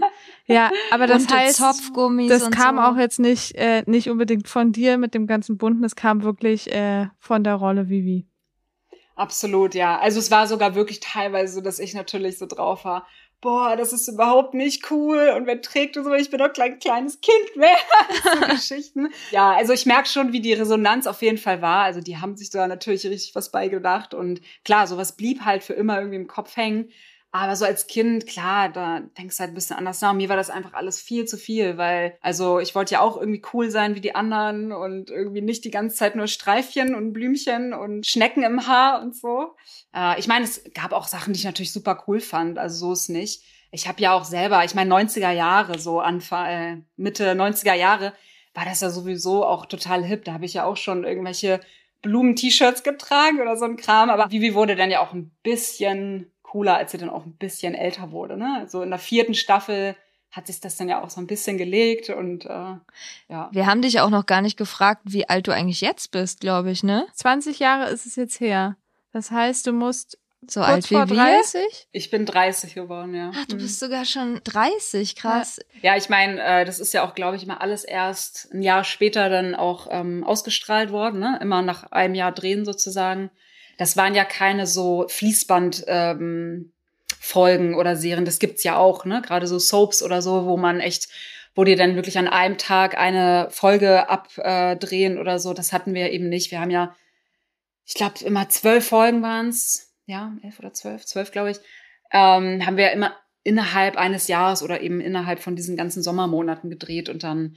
Ja, 0.50 0.72
aber 0.92 1.08
das 1.08 1.28
heißt, 1.28 1.62
das 2.30 2.52
kam 2.52 2.78
so. 2.78 2.82
auch 2.82 2.98
jetzt 2.98 3.20
nicht 3.20 3.56
äh, 3.56 3.84
nicht 3.86 4.10
unbedingt 4.10 4.48
von 4.48 4.72
dir 4.72 4.98
mit 4.98 5.14
dem 5.14 5.28
ganzen 5.28 5.58
bunten, 5.58 5.82
das 5.82 5.96
kam 5.96 6.24
wirklich 6.24 6.72
äh, 6.74 7.08
von 7.20 7.44
der 7.44 7.56
Rolle 7.56 7.90
Vivi. 7.90 8.26
Absolut, 9.18 9.76
ja. 9.76 10.00
Also 10.00 10.20
es 10.20 10.32
war 10.32 10.48
sogar 10.48 10.76
wirklich 10.76 11.02
teilweise 11.02 11.56
so, 11.56 11.62
dass 11.62 11.80
ich 11.80 11.94
natürlich 11.94 12.38
so 12.38 12.46
drauf 12.46 12.86
war 12.86 13.06
boah, 13.42 13.76
das 13.76 13.94
ist 13.94 14.08
überhaupt 14.08 14.54
nicht 14.54 14.90
cool 14.92 15.34
und 15.36 15.46
wer 15.46 15.62
trägt 15.62 15.96
so, 15.96 16.14
ich 16.14 16.30
bin 16.30 16.40
doch 16.40 16.52
kein 16.54 16.80
kleines 16.80 17.22
Kind 17.22 17.56
mehr. 17.56 17.78
so 18.24 18.48
Geschichten. 18.48 19.10
Ja, 19.32 19.54
also 19.54 19.74
ich 19.74 19.86
merke 19.86 20.10
schon, 20.10 20.34
wie 20.34 20.42
die 20.42 20.54
Resonanz 20.54 21.08
auf 21.08 21.22
jeden 21.22 21.38
Fall 21.38 21.62
war. 21.62 21.84
Also 21.84 22.02
die 22.02 22.18
haben 22.18 22.36
sich 22.36 22.50
da 22.50 22.68
natürlich 22.68 23.06
richtig 23.06 23.36
was 23.36 23.52
beigedacht 23.52 24.14
und 24.14 24.42
klar, 24.66 24.88
sowas 24.88 25.16
blieb 25.16 25.42
halt 25.46 25.64
für 25.64 25.74
immer 25.74 25.98
irgendwie 25.98 26.18
im 26.18 26.28
Kopf 26.28 26.56
hängen. 26.58 26.90
Aber 27.40 27.56
so 27.56 27.66
als 27.66 27.86
Kind, 27.86 28.26
klar, 28.26 28.70
da 28.70 29.02
denkst 29.16 29.38
du 29.38 29.42
halt 29.42 29.52
ein 29.52 29.54
bisschen 29.54 29.76
anders 29.76 30.02
nach. 30.02 30.14
Mir 30.14 30.28
war 30.28 30.38
das 30.38 30.50
einfach 30.50 30.74
alles 30.74 31.00
viel 31.00 31.26
zu 31.26 31.38
viel, 31.38 31.78
weil, 31.78 32.18
also 32.20 32.60
ich 32.60 32.74
wollte 32.74 32.96
ja 32.96 33.02
auch 33.02 33.16
irgendwie 33.16 33.44
cool 33.54 33.70
sein 33.70 33.94
wie 33.94 34.02
die 34.02 34.16
anderen 34.16 34.72
und 34.72 35.12
irgendwie 35.12 35.42
nicht 35.42 35.64
die 35.64 35.70
ganze 35.70 35.96
Zeit 35.96 36.16
nur 36.16 36.26
Streifchen 36.26 36.96
und 36.96 37.14
Blümchen 37.14 37.74
und 37.74 38.08
Schnecken 38.08 38.42
im 38.42 38.66
Haar 38.66 39.04
und 39.04 39.16
so. 39.16 39.56
Äh, 39.94 40.20
ich 40.20 40.28
meine, 40.28 40.46
es 40.46 40.64
gab 40.74 40.94
auch 40.94 41.08
Sachen, 41.08 41.34
die 41.34 41.38
ich 41.38 41.46
natürlich 41.46 41.72
super 41.72 42.04
cool 42.08 42.22
fand, 42.22 42.58
also 42.58 42.88
so 42.88 42.94
ist 42.94 43.10
nicht. 43.10 43.44
Ich 43.72 43.88
habe 43.88 44.02
ja 44.02 44.14
auch 44.14 44.24
selber, 44.24 44.66
ich 44.66 44.74
meine 44.74 44.92
90er 44.92 45.32
Jahre, 45.32 45.78
so 45.78 46.00
Anfang, 46.00 46.48
äh, 46.48 46.82
Mitte 46.96 47.34
90er 47.34 47.76
Jahre, 47.76 48.14
war 48.56 48.66
das 48.66 48.82
ja 48.82 48.90
sowieso 48.90 49.46
auch 49.46 49.68
total 49.68 50.04
hip. 50.04 50.26
Da 50.26 50.34
habe 50.34 50.46
ich 50.46 50.56
ja 50.56 50.66
auch 50.66 50.78
schon 50.78 51.04
irgendwelche 51.04 51.60
Blumen-T-Shirts 52.02 52.84
getragen 52.84 53.42
oder 53.42 53.58
so 53.58 53.66
ein 53.66 53.78
Kram. 53.78 54.10
Aber 54.10 54.32
Vivi 54.32 54.56
wurde 54.56 54.76
dann 54.76 54.90
ja 54.90 55.02
auch 55.02 55.14
ein 55.14 55.32
bisschen 55.44 56.32
cooler, 56.48 56.78
als 56.78 56.92
sie 56.92 56.98
dann 56.98 57.10
auch 57.10 57.26
ein 57.26 57.34
bisschen 57.34 57.76
älter 57.76 58.12
wurde. 58.12 58.38
Ne? 58.38 58.58
Also 58.60 58.82
in 58.82 58.90
der 58.90 59.00
vierten 59.00 59.34
Staffel 59.34 59.96
hat 60.32 60.48
sich 60.48 60.60
das 60.60 60.76
dann 60.76 60.90
ja 60.90 61.04
auch 61.04 61.10
so 61.10 61.20
ein 61.20 61.28
bisschen 61.28 61.58
gelegt 61.58 62.10
und 62.10 62.46
äh, 62.46 62.76
ja. 63.30 63.50
Wir 63.52 63.66
haben 63.66 63.82
dich 63.82 64.00
auch 64.02 64.10
noch 64.10 64.26
gar 64.26 64.42
nicht 64.42 64.58
gefragt, 64.58 65.02
wie 65.06 65.28
alt 65.28 65.48
du 65.48 65.52
eigentlich 65.52 65.82
jetzt 65.82 66.12
bist, 66.12 66.42
glaube 66.42 66.72
ich, 66.72 66.84
ne? 66.84 67.08
20 67.14 67.60
Jahre 67.60 67.90
ist 67.90 68.06
es 68.06 68.16
jetzt 68.16 68.40
her. 68.40 68.76
Das 69.14 69.32
heißt, 69.32 69.66
du 69.68 69.72
musst 69.72 70.20
so 70.46 70.62
alt 70.62 70.90
wie 70.92 70.96
wir? 70.96 71.06
30? 71.06 71.88
Ich 71.92 72.10
bin 72.12 72.26
30 72.26 72.76
geworden, 72.76 73.16
ja. 73.16 73.32
Ach, 73.36 73.46
du 73.48 73.56
mhm. 73.56 73.60
bist 73.60 73.80
sogar 73.80 74.06
schon 74.06 74.40
30, 74.44 75.16
krass. 75.16 75.60
Ja, 75.82 75.98
ich 75.98 76.10
meine, 76.10 76.42
äh, 76.42 76.66
das 76.66 76.80
ist 76.80 76.94
ja 76.94 77.06
auch, 77.06 77.16
glaube 77.16 77.38
ich, 77.38 77.46
mal 77.46 77.58
alles 77.58 77.84
erst 77.84 78.54
ein 78.54 78.62
Jahr 78.62 78.84
später 78.84 79.30
dann 79.30 79.56
auch 79.56 79.88
ähm, 79.90 80.24
ausgestrahlt 80.24 80.92
worden, 80.92 81.20
ne? 81.20 81.40
Immer 81.42 81.62
nach 81.62 81.92
einem 81.92 82.16
Jahr 82.16 82.32
drehen 82.32 82.66
sozusagen 82.66 83.32
das 83.78 83.96
waren 83.96 84.16
ja 84.16 84.26
keine 84.26 84.68
so 84.68 85.08
Fließband 85.08 85.86
ähm, 85.88 86.74
Folgen 87.20 87.76
oder 87.76 87.96
Serien, 87.96 88.26
das 88.26 88.40
gibt's 88.40 88.64
ja 88.64 88.78
auch, 88.78 89.06
ne? 89.06 89.22
Gerade 89.22 89.48
so 89.48 89.60
Soaps 89.60 90.04
oder 90.04 90.22
so, 90.22 90.46
wo 90.46 90.58
man 90.58 90.80
echt, 90.80 91.08
wo 91.56 91.64
die 91.64 91.76
dann 91.76 91.96
wirklich 91.96 92.18
an 92.18 92.28
einem 92.28 92.58
Tag 92.58 92.98
eine 92.98 93.48
Folge 93.52 94.10
abdrehen 94.10 95.18
oder 95.18 95.40
so. 95.40 95.54
Das 95.54 95.74
hatten 95.74 95.94
wir 95.94 96.12
eben 96.12 96.30
nicht. 96.30 96.52
Wir 96.52 96.60
haben 96.60 96.72
ja, 96.72 96.96
ich 97.86 97.94
glaube, 97.94 98.24
immer 98.24 98.50
zwölf 98.50 98.88
Folgen 98.88 99.22
waren's, 99.22 99.94
ja, 100.06 100.34
elf 100.44 100.60
oder 100.60 100.74
zwölf, 100.74 101.06
zwölf, 101.06 101.32
glaube 101.32 101.52
ich. 101.52 101.58
Ähm, 102.12 102.66
haben 102.66 102.78
wir 102.78 102.92
immer 102.92 103.16
innerhalb 103.44 103.98
eines 103.98 104.28
Jahres 104.28 104.62
oder 104.62 104.82
eben 104.82 105.00
innerhalb 105.00 105.40
von 105.40 105.56
diesen 105.56 105.78
ganzen 105.78 106.04
Sommermonaten 106.04 106.70
gedreht 106.70 107.10
und 107.10 107.24
dann 107.24 107.56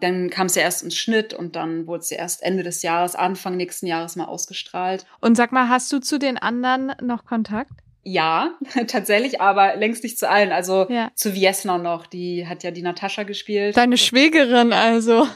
dann 0.00 0.30
kam 0.30 0.46
es 0.46 0.54
ja 0.54 0.62
erst 0.62 0.82
ins 0.82 0.96
Schnitt 0.96 1.34
und 1.34 1.56
dann 1.56 1.86
wurde 1.86 2.00
es 2.00 2.10
ja 2.10 2.18
erst 2.18 2.42
Ende 2.42 2.62
des 2.62 2.82
Jahres, 2.82 3.14
Anfang 3.14 3.56
nächsten 3.56 3.86
Jahres 3.86 4.16
mal 4.16 4.26
ausgestrahlt. 4.26 5.06
Und 5.20 5.36
sag 5.36 5.52
mal, 5.52 5.68
hast 5.68 5.92
du 5.92 5.98
zu 6.00 6.18
den 6.18 6.38
anderen 6.38 6.92
noch 7.00 7.24
Kontakt? 7.24 7.72
Ja, 8.10 8.56
tatsächlich, 8.86 9.40
aber 9.40 9.76
längst 9.76 10.02
nicht 10.02 10.18
zu 10.18 10.30
allen. 10.30 10.50
Also 10.50 10.86
ja. 10.88 11.10
zu 11.14 11.34
Viesna 11.34 11.76
noch, 11.76 12.06
die 12.06 12.46
hat 12.46 12.62
ja 12.62 12.70
die 12.70 12.80
Natascha 12.80 13.24
gespielt. 13.24 13.76
Deine 13.76 13.98
Schwägerin 13.98 14.72
also. 14.72 15.28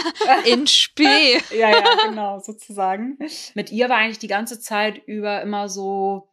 In 0.44 0.66
Spee. 0.66 1.38
ja, 1.58 1.70
ja, 1.70 1.84
genau, 2.08 2.38
sozusagen. 2.40 3.18
Mit 3.54 3.72
ihr 3.72 3.88
war 3.88 3.96
eigentlich 3.96 4.18
die 4.18 4.28
ganze 4.28 4.60
Zeit 4.60 5.00
über 5.06 5.40
immer 5.40 5.70
so 5.70 6.28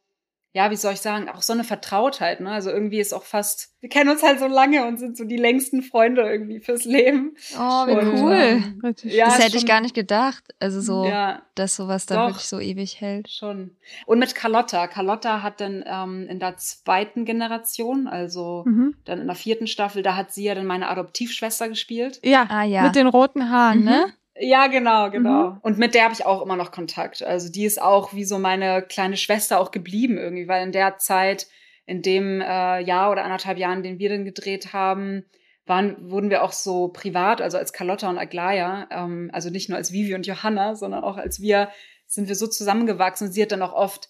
ja, 0.55 0.71
wie 0.71 0.77
soll 0.77 0.93
ich 0.93 1.01
sagen, 1.01 1.27
auch 1.27 1.41
so 1.41 1.51
eine 1.51 1.65
Vertrautheit, 1.65 2.39
ne? 2.39 2.49
Also 2.49 2.69
irgendwie 2.69 3.01
ist 3.01 3.13
auch 3.13 3.25
fast, 3.25 3.73
wir 3.81 3.89
kennen 3.89 4.09
uns 4.09 4.23
halt 4.23 4.39
so 4.39 4.47
lange 4.47 4.87
und 4.87 4.97
sind 4.97 5.17
so 5.17 5.25
die 5.25 5.35
längsten 5.35 5.81
Freunde 5.81 6.21
irgendwie 6.21 6.61
fürs 6.61 6.85
Leben. 6.85 7.35
Oh, 7.59 7.85
wie 7.87 7.91
und, 7.91 8.13
cool. 8.13 8.33
Ähm, 8.33 8.95
ja, 9.03 9.25
das 9.25 9.39
hätte 9.39 9.51
schon, 9.51 9.59
ich 9.59 9.65
gar 9.65 9.81
nicht 9.81 9.93
gedacht. 9.93 10.45
Also 10.61 10.79
so, 10.79 11.05
ja, 11.07 11.41
dass 11.55 11.75
sowas 11.75 12.05
da 12.05 12.27
wirklich 12.27 12.45
so 12.45 12.61
ewig 12.61 13.01
hält. 13.01 13.29
Schon. 13.29 13.75
Und 14.05 14.19
mit 14.19 14.33
Carlotta. 14.33 14.87
Carlotta 14.87 15.41
hat 15.43 15.59
dann 15.59 15.83
ähm, 15.85 16.25
in 16.29 16.39
der 16.39 16.55
zweiten 16.55 17.25
Generation, 17.25 18.07
also 18.07 18.63
mhm. 18.65 18.95
dann 19.03 19.19
in 19.19 19.27
der 19.27 19.35
vierten 19.35 19.67
Staffel, 19.67 20.03
da 20.03 20.15
hat 20.15 20.31
sie 20.31 20.45
ja 20.45 20.55
dann 20.55 20.67
meine 20.67 20.87
Adoptivschwester 20.87 21.67
gespielt. 21.67 22.21
Ja, 22.23 22.47
ah, 22.47 22.63
ja. 22.63 22.83
mit 22.83 22.95
den 22.95 23.07
roten 23.07 23.49
Haaren, 23.49 23.83
ne? 23.83 23.91
mhm. 23.91 23.97
ne? 23.97 24.13
Ja, 24.37 24.67
genau, 24.67 25.09
genau. 25.11 25.51
Mhm. 25.51 25.57
Und 25.61 25.77
mit 25.77 25.95
der 25.95 26.03
habe 26.03 26.13
ich 26.13 26.25
auch 26.25 26.41
immer 26.41 26.57
noch 26.57 26.71
Kontakt. 26.71 27.23
Also 27.23 27.49
die 27.49 27.65
ist 27.65 27.81
auch 27.81 28.13
wie 28.13 28.25
so 28.25 28.37
meine 28.37 28.81
kleine 28.81 29.17
Schwester 29.17 29.59
auch 29.59 29.71
geblieben 29.71 30.17
irgendwie, 30.17 30.47
weil 30.47 30.63
in 30.63 30.73
der 30.73 30.97
Zeit, 30.97 31.47
in 31.85 32.01
dem 32.01 32.41
äh, 32.41 32.81
Jahr 32.81 33.11
oder 33.11 33.23
anderthalb 33.23 33.57
Jahren, 33.57 33.81
den 33.81 33.99
wir 33.99 34.09
dann 34.09 34.25
gedreht 34.25 34.73
haben, 34.73 35.23
waren, 35.65 36.11
wurden 36.11 36.29
wir 36.29 36.43
auch 36.43 36.51
so 36.51 36.89
privat, 36.89 37.41
also 37.41 37.57
als 37.57 37.73
Carlotta 37.73 38.09
und 38.09 38.17
Aglaya, 38.17 38.87
ähm, 38.91 39.29
also 39.33 39.49
nicht 39.49 39.69
nur 39.69 39.77
als 39.77 39.91
Vivi 39.91 40.13
und 40.13 40.27
Johanna, 40.27 40.75
sondern 40.75 41.03
auch 41.03 41.17
als 41.17 41.41
wir, 41.41 41.69
sind 42.05 42.27
wir 42.27 42.35
so 42.35 42.47
zusammengewachsen. 42.47 43.31
Sie 43.31 43.41
hat 43.41 43.51
dann 43.51 43.61
auch 43.61 43.73
oft 43.73 44.09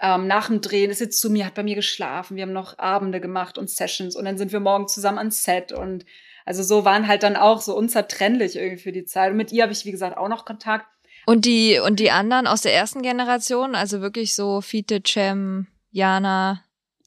ähm, 0.00 0.26
nach 0.26 0.48
dem 0.48 0.60
Drehen 0.60 0.90
ist 0.90 1.00
jetzt 1.00 1.20
zu 1.20 1.30
mir, 1.30 1.46
hat 1.46 1.54
bei 1.54 1.62
mir 1.62 1.74
geschlafen. 1.74 2.36
Wir 2.36 2.42
haben 2.42 2.52
noch 2.52 2.78
Abende 2.78 3.20
gemacht 3.20 3.58
und 3.58 3.70
Sessions 3.70 4.16
und 4.16 4.24
dann 4.24 4.38
sind 4.38 4.52
wir 4.52 4.60
morgen 4.60 4.88
zusammen 4.88 5.18
ans 5.18 5.42
Set 5.42 5.72
und 5.72 6.04
also 6.44 6.62
so 6.62 6.84
waren 6.84 7.08
halt 7.08 7.22
dann 7.22 7.36
auch 7.36 7.60
so 7.60 7.76
unzertrennlich 7.76 8.56
irgendwie 8.56 8.82
für 8.82 8.92
die 8.92 9.04
Zeit. 9.04 9.30
Und 9.30 9.36
mit 9.36 9.52
ihr 9.52 9.62
habe 9.62 9.72
ich, 9.72 9.84
wie 9.84 9.90
gesagt, 9.90 10.16
auch 10.16 10.28
noch 10.28 10.44
Kontakt. 10.44 10.86
Und 11.26 11.46
die, 11.46 11.78
und 11.78 12.00
die 12.00 12.10
anderen 12.10 12.46
aus 12.46 12.62
der 12.62 12.74
ersten 12.74 13.00
Generation, 13.02 13.74
also 13.74 14.02
wirklich 14.02 14.34
so 14.34 14.60
Fiete, 14.60 15.00
Cem, 15.06 15.66
Jana. 15.90 16.62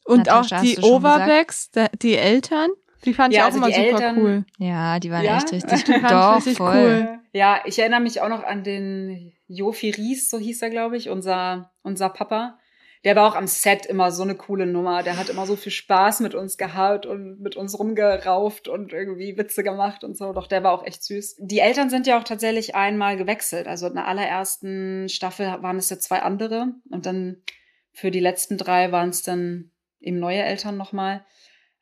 Und 0.06 0.26
Natascha, 0.26 0.58
auch 0.58 0.62
die 0.62 0.80
Overbacks, 0.80 1.70
die 2.02 2.16
Eltern? 2.16 2.70
Die 3.06 3.14
fand 3.14 3.34
ja, 3.34 3.40
ich 3.40 3.44
auch 3.44 3.46
also 3.48 3.58
immer 3.58 3.68
super 3.68 3.88
Eltern, 3.88 4.18
cool. 4.18 4.46
Ja, 4.58 5.00
die 5.00 5.12
waren 5.12 5.24
ja? 5.24 5.38
echt 5.38 5.52
richtig, 5.52 5.84
die 5.86 6.02
doch, 6.02 6.38
richtig 6.38 6.58
voll. 6.58 7.08
Cool. 7.08 7.20
Ja, 7.34 7.62
ich 7.66 7.78
erinnere 7.78 8.00
mich 8.00 8.22
auch 8.22 8.30
noch 8.30 8.44
an 8.44 8.64
den 8.64 9.34
Jofi 9.48 9.92
Ries, 9.92 10.30
so 10.30 10.40
hieß 10.40 10.62
er, 10.64 10.70
glaube 10.70 10.98
ich, 10.98 11.10
unser, 11.10 11.72
unser 11.84 12.10
Papa 12.10 12.58
der 13.04 13.16
war 13.16 13.28
auch 13.28 13.36
am 13.36 13.48
Set 13.48 13.86
immer 13.86 14.12
so 14.12 14.24
eine 14.24 14.36
coole 14.36 14.66
Nummer. 14.66 15.04
Der 15.04 15.18
hat 15.18 15.30
immer 15.30 15.46
so 15.46 15.56
viel 15.56 15.72
Spaß 15.72 16.20
mit 16.22 16.36
uns 16.36 16.58
gehabt 16.58 17.06
und 17.06 17.40
mit 17.40 17.56
uns 17.56 17.78
rumgerauft 17.78 18.68
und 18.68 18.94
irgendwie 18.94 19.38
Witze 19.38 19.64
gemacht 19.64 20.04
und 20.04 20.18
so. 20.18 20.34
Doch 20.34 20.48
der 20.48 20.64
war 20.64 20.74
auch 20.74 20.86
echt 20.86 21.04
süß. 21.04 21.38
Die 21.40 21.60
Eltern 21.60 21.90
sind 21.90 22.08
ja 22.08 22.20
auch 22.20 22.24
tatsächlich 22.24 22.76
einmal 22.76 23.18
gewechselt. 23.18 23.68
Also 23.68 23.88
in 23.88 23.96
der 23.96 24.08
allerersten 24.08 25.10
Staffel 25.10 25.46
waren 25.62 25.78
es 25.78 25.90
ja 25.90 26.00
zwei 26.00 26.22
andere 26.22 26.74
und 26.90 27.06
dann 27.06 27.44
für 27.92 28.12
die 28.12 28.20
letzten 28.20 28.58
drei 28.58 28.92
waren 28.92 29.10
es 29.10 29.24
dann 29.24 29.72
eben 30.00 30.20
neue 30.20 30.44
Eltern 30.44 30.78
nochmal. 30.78 31.26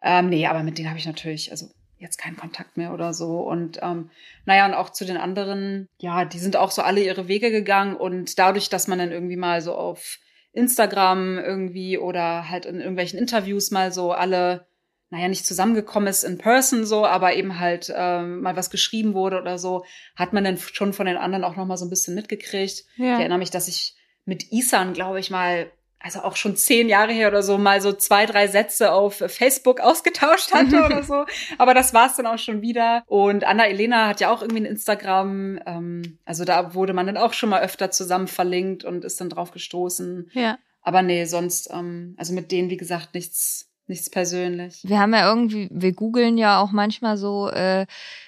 Ähm, 0.02 0.30
nee, 0.30 0.48
aber 0.48 0.64
mit 0.64 0.78
denen 0.78 0.90
habe 0.90 1.00
ich 1.00 1.06
natürlich, 1.06 1.52
also 1.52 1.68
jetzt 1.98 2.18
keinen 2.18 2.38
Kontakt 2.38 2.78
mehr 2.78 2.94
oder 2.94 3.14
so. 3.14 3.40
Und 3.40 3.80
ähm, 3.82 4.10
naja, 4.46 4.66
und 4.66 4.74
auch 4.74 4.90
zu 4.92 5.06
den 5.06 5.18
anderen, 5.18 5.90
ja, 5.98 6.26
die 6.26 6.40
sind 6.40 6.56
auch 6.56 6.72
so 6.72 6.82
alle 6.82 7.04
ihre 7.04 7.28
Wege 7.28 7.52
gegangen. 7.52 7.96
Und 7.96 8.38
dadurch, 8.38 8.70
dass 8.70 8.88
man 8.88 9.00
dann 9.00 9.12
irgendwie 9.12 9.38
mal 9.38 9.62
so 9.62 9.76
auf 9.76 10.20
Instagram 10.56 11.38
irgendwie 11.38 11.98
oder 11.98 12.50
halt 12.50 12.66
in 12.66 12.80
irgendwelchen 12.80 13.20
Interviews 13.20 13.72
mal 13.72 13.92
so 13.92 14.12
alle, 14.12 14.68
naja, 15.10 15.28
nicht 15.28 15.46
zusammengekommen 15.46 16.08
ist 16.08 16.24
in 16.24 16.38
person 16.38 16.86
so, 16.86 17.06
aber 17.06 17.36
eben 17.36 17.60
halt 17.60 17.94
ähm, 17.96 18.42
mal 18.42 18.56
was 18.56 18.70
geschrieben 18.70 19.14
wurde 19.14 19.40
oder 19.40 19.58
so, 19.58 19.86
hat 20.16 20.34
man 20.34 20.44
dann 20.44 20.58
schon 20.58 20.94
von 20.94 21.06
den 21.06 21.18
anderen 21.18 21.44
auch 21.44 21.56
noch 21.56 21.66
mal 21.66 21.78
so 21.78 21.86
ein 21.86 21.90
bisschen 21.90 22.16
mitgekriegt. 22.16 22.86
Ja. 22.96 23.14
Ich 23.14 23.20
erinnere 23.20 23.40
mich, 23.40 23.52
dass 23.52 23.68
ich 23.68 23.96
mit 24.26 24.52
Isan, 24.52 24.94
glaube 24.94 25.20
ich, 25.20 25.30
mal 25.30 25.72
also 26.00 26.22
auch 26.22 26.36
schon 26.36 26.56
zehn 26.56 26.88
Jahre 26.88 27.12
her 27.12 27.30
oder 27.30 27.42
so, 27.42 27.58
mal 27.58 27.82
so 27.82 27.92
zwei, 27.92 28.28
drei 28.28 28.48
Sätze 28.48 28.92
auf 28.92 29.24
Facebook 29.28 29.80
ausgetauscht 29.80 30.54
hatte 30.54 30.86
oder 30.86 31.04
so. 31.04 31.26
Aber 31.58 31.74
das 31.74 31.94
war 31.94 32.08
es 32.08 32.16
dann 32.16 32.28
auch 32.28 32.38
schon 32.38 32.62
wieder. 32.62 33.04
Und 33.08 33.44
Anna 33.44 33.66
Elena 33.66 34.08
hat 34.08 34.20
ja 34.20 34.32
auch 34.32 34.42
irgendwie 34.42 34.62
ein 34.62 34.66
Instagram. 34.66 35.60
Ähm, 35.66 36.20
also 36.24 36.46
da 36.46 36.76
wurde 36.76 36.94
man 36.94 37.08
dann 37.08 37.18
auch 37.18 37.34
schon 37.34 37.50
mal 37.50 37.64
öfter 37.64 37.90
zusammen 37.90 38.28
verlinkt 38.28 38.84
und 38.84 39.04
ist 39.04 39.20
dann 39.20 39.30
drauf 39.30 39.52
gestoßen. 39.52 40.30
Ja. 40.34 40.60
Aber 40.84 41.02
nee, 41.02 41.26
sonst, 41.26 41.70
ähm, 41.74 42.14
also 42.18 42.34
mit 42.34 42.52
denen, 42.52 42.70
wie 42.70 42.78
gesagt, 42.78 43.16
nichts, 43.16 43.72
nichts 43.88 44.12
persönlich. 44.12 44.82
Wir 44.84 45.00
haben 45.00 45.14
ja 45.14 45.28
irgendwie, 45.28 45.68
wir 45.72 45.94
googeln 45.94 46.38
ja 46.38 46.62
auch 46.62 46.72
manchmal 46.72 47.18
so, 47.18 47.50
äh, 47.50 47.88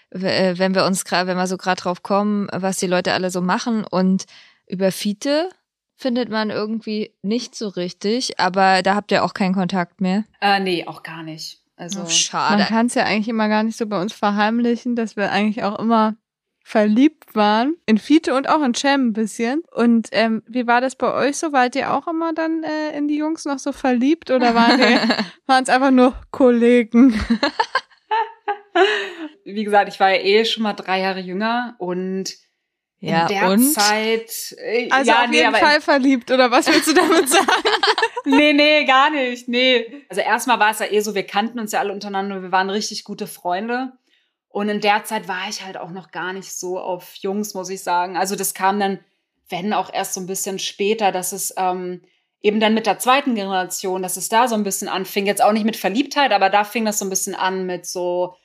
äh 0.10 0.58
wenn 0.58 0.73
wir 0.73 0.86
uns 0.86 1.06
gerade, 1.06 1.27
wenn 1.27 1.38
wir 1.38 1.45
so 1.45 1.58
gerade 1.58 1.80
drauf 1.80 2.01
kommen, 2.01 2.47
was 2.51 2.77
die 2.77 2.88
Leute 2.88 3.13
alle 3.13 3.30
so 3.30 3.41
machen 3.41 3.86
und 3.86 4.25
über 4.65 4.91
Fiete 4.91 5.49
findet 5.97 6.29
man 6.29 6.51
irgendwie 6.51 7.13
nicht 7.23 7.55
so 7.55 7.67
richtig, 7.67 8.39
aber 8.39 8.83
da 8.83 8.95
habt 8.95 9.12
ihr 9.12 9.23
auch 9.23 9.33
keinen 9.33 9.55
Kontakt 9.55 9.99
mehr. 9.99 10.23
Äh, 10.39 10.60
nee, 10.60 10.86
auch 10.88 11.03
gar 11.03 11.23
nicht. 11.23 11.60
Also 11.75 12.03
oh, 12.03 12.10
schade. 12.10 12.60
Man 12.60 12.67
kann 12.67 12.86
es 12.88 12.95
ja 12.95 13.03
eigentlich 13.03 13.27
immer 13.27 13.49
gar 13.49 13.63
nicht 13.63 13.77
so 13.77 13.86
bei 13.86 13.99
uns 14.01 14.13
verheimlichen, 14.13 14.95
dass 14.95 15.15
wir 15.15 15.31
eigentlich 15.31 15.63
auch 15.63 15.77
immer 15.79 16.15
verliebt 16.63 17.36
waren. 17.36 17.75
In 17.86 17.97
Fiete 17.97 18.36
und 18.36 18.49
auch 18.49 18.62
in 18.62 18.73
Cem 18.73 19.07
ein 19.07 19.13
bisschen. 19.13 19.63
Und 19.71 20.10
ähm, 20.12 20.43
wie 20.47 20.67
war 20.67 20.81
das 20.81 20.95
bei 20.95 21.13
euch 21.13 21.38
so? 21.38 21.53
Wart 21.53 21.75
ihr 21.75 21.93
auch 21.93 22.07
immer 22.07 22.33
dann 22.33 22.63
äh, 22.63 22.97
in 22.97 23.07
die 23.07 23.17
Jungs 23.17 23.45
noch 23.45 23.60
so 23.60 23.71
verliebt 23.71 24.31
oder 24.31 24.53
waren 24.53 24.79
es 24.81 25.69
einfach 25.69 25.91
nur 25.91 26.13
Kollegen? 26.31 27.13
wie 29.45 29.63
gesagt, 29.63 29.89
ich 29.89 29.99
war 29.99 30.10
ja 30.10 30.21
eh 30.21 30.45
schon 30.45 30.63
mal 30.63 30.73
drei 30.73 30.99
Jahre 30.99 31.21
jünger 31.21 31.75
und 31.79 32.36
ja, 32.99 33.23
in 33.23 33.27
der 33.27 33.49
und? 33.49 33.73
Zeit. 33.73 34.55
Äh, 34.57 34.89
also 34.89 35.12
ja, 35.12 35.23
auf 35.23 35.29
nee, 35.29 35.38
jeden 35.38 35.55
Fall 35.55 35.81
verliebt, 35.81 36.31
oder 36.31 36.49
was 36.49 36.67
willst 36.67 36.88
du 36.88 36.93
damit 36.93 37.29
sagen? 37.29 37.45
nee, 38.25 38.53
nee, 38.53 38.86
gar 38.86 39.10
nicht. 39.10 39.47
Nee. 39.47 40.03
Also 40.10 40.21
erstmal 40.21 40.60
war 40.60 40.71
es 40.71 40.79
ja 40.79 40.88
eh 40.88 40.99
so, 40.99 41.15
wir 41.15 41.25
kannten 41.25 41.60
uns 41.60 41.71
ja 41.71 41.79
alle 41.79 41.93
untereinander, 41.93 42.41
wir 42.41 42.51
waren 42.51 42.69
richtig 42.69 43.03
gute 43.03 43.27
Freunde. 43.27 43.93
Und 44.49 44.69
in 44.69 44.81
der 44.81 45.03
Zeit 45.03 45.27
war 45.27 45.47
ich 45.49 45.63
halt 45.63 45.77
auch 45.77 45.91
noch 45.91 46.12
gar 46.12 46.33
nicht 46.33 46.51
so 46.51 46.79
auf 46.79 47.15
Jungs, 47.15 47.53
muss 47.53 47.69
ich 47.69 47.83
sagen. 47.83 48.17
Also 48.17 48.36
das 48.36 48.53
kam 48.53 48.79
dann, 48.79 48.99
wenn 49.49 49.73
auch 49.73 49.93
erst 49.93 50.13
so 50.15 50.19
ein 50.19 50.27
bisschen 50.27 50.57
später, 50.57 51.12
dass 51.12 51.31
es 51.31 51.53
ähm, 51.57 52.01
eben 52.41 52.60
dann 52.60 52.73
mit 52.73 52.88
der 52.88 52.97
zweiten 52.97 53.36
Generation, 53.36 54.01
dass 54.01 54.17
es 54.17 54.29
da 54.29 54.47
so 54.47 54.55
ein 54.55 54.63
bisschen 54.63 54.88
anfing. 54.88 55.25
Jetzt 55.25 55.43
auch 55.43 55.51
nicht 55.51 55.65
mit 55.65 55.77
Verliebtheit, 55.77 56.31
aber 56.31 56.49
da 56.49 56.63
fing 56.63 56.86
das 56.86 56.99
so 56.99 57.05
ein 57.05 57.10
bisschen 57.10 57.36
an 57.36 57.65
mit 57.65 57.86
so 57.86 58.36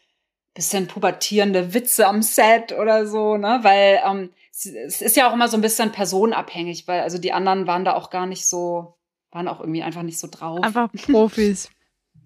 bisschen 0.54 0.86
pubertierende 0.86 1.72
Witze 1.72 2.06
am 2.06 2.20
Set 2.20 2.72
oder 2.72 3.06
so, 3.06 3.36
ne? 3.36 3.60
Weil 3.62 4.02
ähm, 4.04 4.30
es 4.52 5.00
ist 5.00 5.16
ja 5.16 5.28
auch 5.28 5.32
immer 5.32 5.48
so 5.48 5.56
ein 5.56 5.62
bisschen 5.62 5.92
personenabhängig, 5.92 6.86
weil 6.86 7.00
also 7.00 7.18
die 7.18 7.32
anderen 7.32 7.66
waren 7.66 7.84
da 7.84 7.94
auch 7.94 8.10
gar 8.10 8.26
nicht 8.26 8.46
so, 8.46 8.94
waren 9.30 9.48
auch 9.48 9.60
irgendwie 9.60 9.82
einfach 9.82 10.02
nicht 10.02 10.18
so 10.18 10.28
drauf. 10.30 10.62
Einfach 10.62 10.90
Profis. 11.10 11.70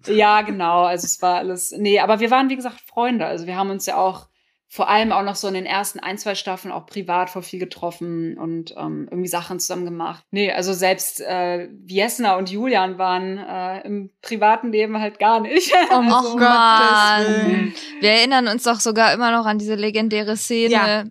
ja, 0.05 0.41
genau. 0.41 0.83
Also 0.83 1.05
es 1.05 1.21
war 1.21 1.37
alles, 1.37 1.71
nee, 1.71 1.99
aber 1.99 2.19
wir 2.19 2.29
waren 2.29 2.49
wie 2.49 2.57
gesagt 2.57 2.81
Freunde. 2.81 3.25
Also 3.25 3.47
wir 3.47 3.55
haben 3.55 3.69
uns 3.69 3.85
ja 3.85 3.97
auch 3.97 4.27
vor 4.69 4.89
allem 4.89 5.13
auch 5.13 5.23
noch 5.23 5.37
so 5.37 5.47
in 5.47 5.53
den 5.53 5.65
ersten 5.65 6.01
ein, 6.01 6.17
zwei 6.17 6.35
Staffeln 6.35 6.73
auch 6.73 6.85
privat 6.85 7.29
vor 7.29 7.41
viel 7.41 7.57
getroffen 7.57 8.37
und 8.37 8.75
ähm, 8.75 9.07
irgendwie 9.09 9.29
Sachen 9.29 9.61
zusammen 9.61 9.85
gemacht. 9.85 10.25
Nee, 10.29 10.51
also 10.51 10.73
selbst 10.73 11.21
äh, 11.21 11.69
Viesna 11.71 12.35
und 12.35 12.49
Julian 12.51 12.97
waren 12.97 13.37
äh, 13.37 13.87
im 13.87 14.09
privaten 14.21 14.73
Leben 14.73 14.99
halt 14.99 15.19
gar 15.19 15.39
nicht. 15.39 15.73
Oh 15.89 15.93
also, 16.11 16.31
Gott, 16.33 16.41
Mann. 16.41 17.73
Wir 18.01 18.09
erinnern 18.09 18.49
uns 18.49 18.63
doch 18.63 18.81
sogar 18.81 19.13
immer 19.13 19.31
noch 19.31 19.45
an 19.45 19.57
diese 19.57 19.75
legendäre 19.75 20.35
Szene. 20.35 20.73
Ja 20.73 21.03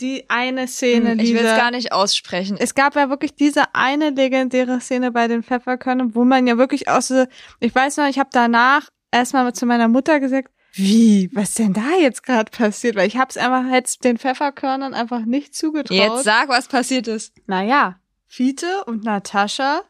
die 0.00 0.28
eine 0.28 0.66
Szene, 0.66 1.12
hm, 1.12 1.18
ich 1.20 1.34
will 1.34 1.44
es 1.44 1.56
gar 1.56 1.70
nicht 1.70 1.92
aussprechen. 1.92 2.56
Es 2.58 2.74
gab 2.74 2.96
ja 2.96 3.10
wirklich 3.10 3.34
diese 3.34 3.74
eine 3.74 4.10
legendäre 4.10 4.80
Szene 4.80 5.12
bei 5.12 5.28
den 5.28 5.42
Pfefferkörnern, 5.42 6.14
wo 6.14 6.24
man 6.24 6.46
ja 6.46 6.58
wirklich 6.58 6.88
aus 6.88 7.12
ich 7.60 7.74
weiß 7.74 7.98
noch, 7.98 8.08
ich 8.08 8.18
habe 8.18 8.30
danach 8.32 8.88
erstmal 9.12 9.52
zu 9.52 9.66
meiner 9.66 9.88
Mutter 9.88 10.20
gesagt, 10.20 10.50
wie, 10.76 11.30
was 11.32 11.54
denn 11.54 11.72
da 11.72 11.94
jetzt 12.00 12.24
gerade 12.24 12.50
passiert? 12.50 12.96
Weil 12.96 13.06
ich 13.06 13.16
hab's 13.16 13.36
einfach 13.36 13.70
jetzt 13.70 14.02
den 14.02 14.18
Pfefferkörnern 14.18 14.92
einfach 14.92 15.24
nicht 15.24 15.54
zugetraut. 15.54 15.96
Jetzt 15.96 16.24
sag, 16.24 16.48
was 16.48 16.66
passiert 16.66 17.06
ist. 17.06 17.32
Naja, 17.46 18.00
Fiete 18.26 18.82
und 18.86 19.04
Natascha 19.04 19.82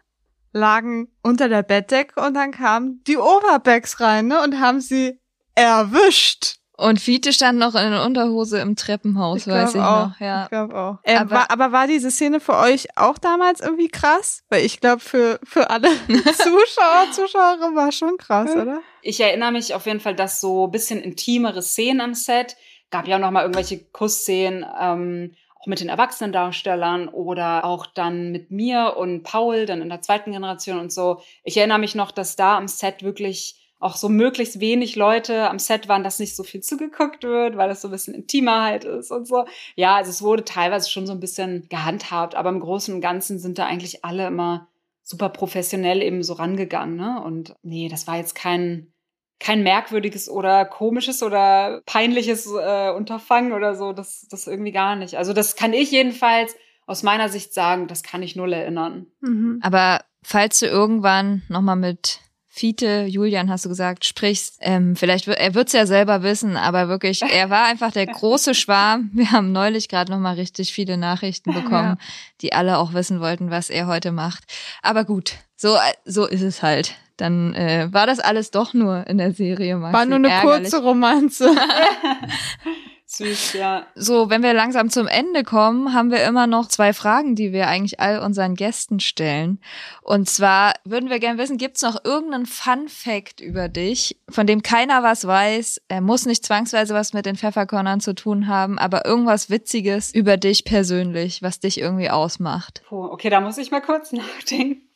lagen 0.53 1.09
unter 1.23 1.49
der 1.49 1.63
Bettdecke 1.63 2.21
und 2.21 2.35
dann 2.35 2.53
kamen 2.53 3.03
die 3.07 3.17
Overbacks 3.17 4.01
rein, 4.01 4.27
ne, 4.27 4.43
und 4.43 4.61
haben 4.61 4.83
sie 4.83 5.19
erwischt. 5.55 6.57
Und 6.77 7.01
Fiete 7.01 7.33
stand 7.33 7.59
noch 7.59 7.77
in 7.77 7.91
der 7.93 8.03
Unterhose 8.03 8.59
im 8.59 8.75
Treppenhaus, 8.75 9.47
ich 9.47 9.53
weiß 9.53 9.77
ich 9.77 9.81
auch, 9.81 10.09
noch. 10.09 10.21
Ja. 10.21 10.45
Ich 10.45 10.49
glaube 10.51 10.75
auch. 10.75 10.99
Äh, 11.05 11.17
aber, 11.17 11.31
war, 11.31 11.51
aber 11.51 11.73
war 11.73 11.87
diese 11.87 12.11
Szene 12.11 12.41
für 12.41 12.57
euch 12.57 12.89
auch 12.97 13.17
damals 13.19 13.61
irgendwie 13.61 13.89
krass? 13.89 14.43
Weil 14.49 14.65
ich 14.65 14.81
glaube, 14.81 15.01
für, 15.01 15.39
für 15.45 15.71
alle 15.71 15.89
Zuschauer, 16.09 17.13
Zuschauerinnen 17.13 17.77
war 17.77 17.93
schon 17.93 18.17
krass, 18.17 18.51
oder? 18.51 18.81
Ich 19.03 19.21
erinnere 19.21 19.53
mich 19.53 19.75
auf 19.75 19.87
jeden 19.87 20.01
Fall, 20.01 20.17
dass 20.17 20.41
so 20.41 20.67
bisschen 20.67 21.01
intimere 21.01 21.63
Szenen 21.63 22.01
am 22.01 22.15
Set, 22.15 22.57
gab 22.91 23.07
ja 23.07 23.17
auch 23.17 23.21
noch 23.21 23.31
mal 23.31 23.43
irgendwelche 23.43 23.79
Kussszenen, 23.79 24.67
ähm, 24.81 25.35
auch 25.61 25.67
mit 25.67 25.81
den 25.81 25.89
Erwachsenendarstellern 25.89 27.09
oder 27.09 27.65
auch 27.65 27.87
dann 27.87 28.33
mit 28.33 28.51
mir 28.51 28.97
und 28.97 29.23
Paul, 29.23 29.67
dann 29.67 29.81
in 29.81 29.89
der 29.89 30.03
zweiten 30.03 30.33
Generation 30.33 30.81
und 30.81 30.93
so. 30.93 31.23
Ich 31.45 31.57
erinnere 31.57 31.79
mich 31.79 31.95
noch, 31.95 32.11
dass 32.11 32.35
da 32.35 32.57
am 32.57 32.67
Set 32.67 33.05
wirklich 33.05 33.64
auch 33.85 33.97
so 33.97 34.09
möglichst 34.09 34.61
wenig 34.61 34.97
Leute 34.97 35.51
am 35.51 35.59
Set 35.59 35.89
waren, 35.89 36.03
dass 36.03 36.19
nicht 36.19 36.35
so 36.35 36.43
viel 36.43 36.63
zugeguckt 36.63 37.23
wird, 37.23 37.59
weil 37.59 37.69
das 37.69 37.83
so 37.83 37.89
ein 37.89 37.91
bisschen 37.91 38.15
intimer 38.15 38.63
halt 38.63 38.85
ist 38.85 39.11
und 39.11 39.29
so. 39.29 39.45
Ja, 39.77 39.97
also 39.97 40.11
es 40.11 40.23
wurde 40.23 40.45
teilweise 40.45 40.91
schon 40.91 41.07
so 41.07 41.13
ein 41.13 41.21
bisschen 41.21 41.69
gehandhabt, 41.69 42.35
aber 42.35 42.49
im 42.49 42.61
Großen 42.61 42.95
und 42.95 43.03
Ganzen 43.03 43.39
sind 43.39 43.59
da 43.59 43.67
eigentlich 43.67 44.03
alle 44.03 44.27
immer 44.27 44.69
super 45.03 45.29
professionell 45.29 46.01
eben 46.01 46.23
so 46.23 46.33
rangegangen, 46.33 46.97
ne? 46.97 47.23
Und 47.23 47.55
nee, 47.63 47.89
das 47.91 48.07
war 48.07 48.17
jetzt 48.17 48.35
kein 48.35 48.91
kein 49.39 49.63
merkwürdiges 49.63 50.31
oder 50.31 50.65
komisches 50.65 51.23
oder 51.23 51.83
peinliches 51.85 52.47
äh, 52.47 52.91
Unterfangen 52.91 53.53
oder 53.53 53.75
so, 53.75 53.93
das 53.93 54.27
das 54.31 54.47
irgendwie 54.47 54.73
gar 54.73 54.97
nicht. 54.97 55.19
Also 55.19 55.35
das 55.35 55.57
kann 55.57 55.75
ich 55.75 55.91
jedenfalls 55.91 56.57
aus 56.87 57.03
meiner 57.03 57.29
Sicht 57.29 57.53
sagen, 57.53 57.87
das 57.87 58.03
kann 58.03 58.23
ich 58.23 58.35
null 58.35 58.55
erinnern. 58.55 59.09
Mhm. 59.21 59.59
Aber 59.63 60.01
falls 60.23 60.61
du 60.61 60.67
irgendwann 60.67 61.43
noch 61.49 61.61
mal 61.61 61.77
mit 61.77 62.21
Fiete, 62.57 63.07
Julian 63.09 63.51
hast 63.51 63.65
du 63.65 63.69
gesagt, 63.69 64.05
sprichst. 64.05 64.59
Ähm, 64.61 64.95
vielleicht 64.95 65.27
wird 65.27 65.41
er 65.41 65.57
wird's 65.57 65.73
ja 65.73 65.87
selber 65.87 66.23
wissen, 66.23 66.57
aber 66.57 66.87
wirklich, 66.87 67.21
er 67.29 67.51
war 67.51 67.67
einfach 67.67 67.91
der 67.91 68.07
große 68.07 68.55
Schwarm. 68.55 69.11
Wir 69.13 69.33
haben 69.33 69.51
neulich 69.51 69.89
gerade 69.89 70.13
noch 70.13 70.21
mal 70.21 70.37
richtig 70.37 70.73
viele 70.73 70.97
Nachrichten 70.97 71.53
bekommen, 71.53 71.99
ja. 71.99 72.07
die 72.43 72.53
alle 72.53 72.79
auch 72.79 72.95
wissen 72.95 73.19
wollten, 73.19 73.51
was 73.51 73.71
er 73.71 73.89
heute 73.89 74.13
macht. 74.13 74.45
Aber 74.83 75.05
gut, 75.05 75.35
so 75.57 75.77
so 76.05 76.27
ist 76.27 76.43
es 76.43 76.63
halt. 76.63 76.95
Dann 77.17 77.55
äh, 77.55 77.89
war 77.91 78.07
das 78.07 78.21
alles 78.21 78.53
doch 78.53 78.73
nur 78.73 79.05
in 79.09 79.19
der 79.19 79.33
Serie. 79.33 79.77
Maxi. 79.77 79.93
War 79.93 80.07
nur 80.07 80.19
eine 80.19 80.31
Ärgerlich. 80.31 80.71
kurze 80.71 80.81
Romanze. 80.81 81.57
Süß, 83.07 83.53
ja. 83.53 83.87
So, 83.95 84.31
wenn 84.31 84.43
wir 84.43 84.55
langsam 84.55 84.89
zum 84.89 85.07
Ende 85.07 85.45
kommen, 85.45 85.93
haben 85.93 86.11
wir 86.11 86.25
immer 86.25 86.47
noch 86.47 86.69
zwei 86.69 86.93
Fragen, 86.93 87.37
die 87.37 87.53
wir 87.53 87.69
eigentlich 87.69 88.01
all 88.01 88.19
unseren 88.19 88.55
Gästen 88.55 88.99
stellen. 88.99 89.61
Und 90.03 90.29
zwar 90.29 90.73
würden 90.85 91.11
wir 91.11 91.19
gerne 91.19 91.39
wissen, 91.39 91.59
gibt's 91.59 91.83
noch 91.83 92.03
irgendeinen 92.05 92.47
Fun 92.47 92.89
Fact 92.89 93.41
über 93.41 93.69
dich, 93.69 94.19
von 94.31 94.47
dem 94.47 94.63
keiner 94.63 95.03
was 95.03 95.27
weiß? 95.27 95.83
Er 95.89 96.01
muss 96.01 96.25
nicht 96.25 96.47
zwangsweise 96.47 96.95
was 96.95 97.13
mit 97.13 97.27
den 97.27 97.37
Pfefferkörnern 97.37 98.01
zu 98.01 98.15
tun 98.15 98.49
haben, 98.49 98.79
aber 98.79 99.05
irgendwas 99.05 99.51
Witziges 99.51 100.13
über 100.13 100.39
dich 100.39 100.65
persönlich, 100.65 101.43
was 101.43 101.61
dich 101.61 101.79
irgendwie 101.79 102.11
ausmacht. 102.11 102.83
Puh, 102.89 103.05
okay, 103.05 103.29
da 103.29 103.41
muss 103.41 103.59
ich 103.59 103.71
mal 103.71 103.83
kurz 103.83 104.13
nachdenken. 104.13 104.89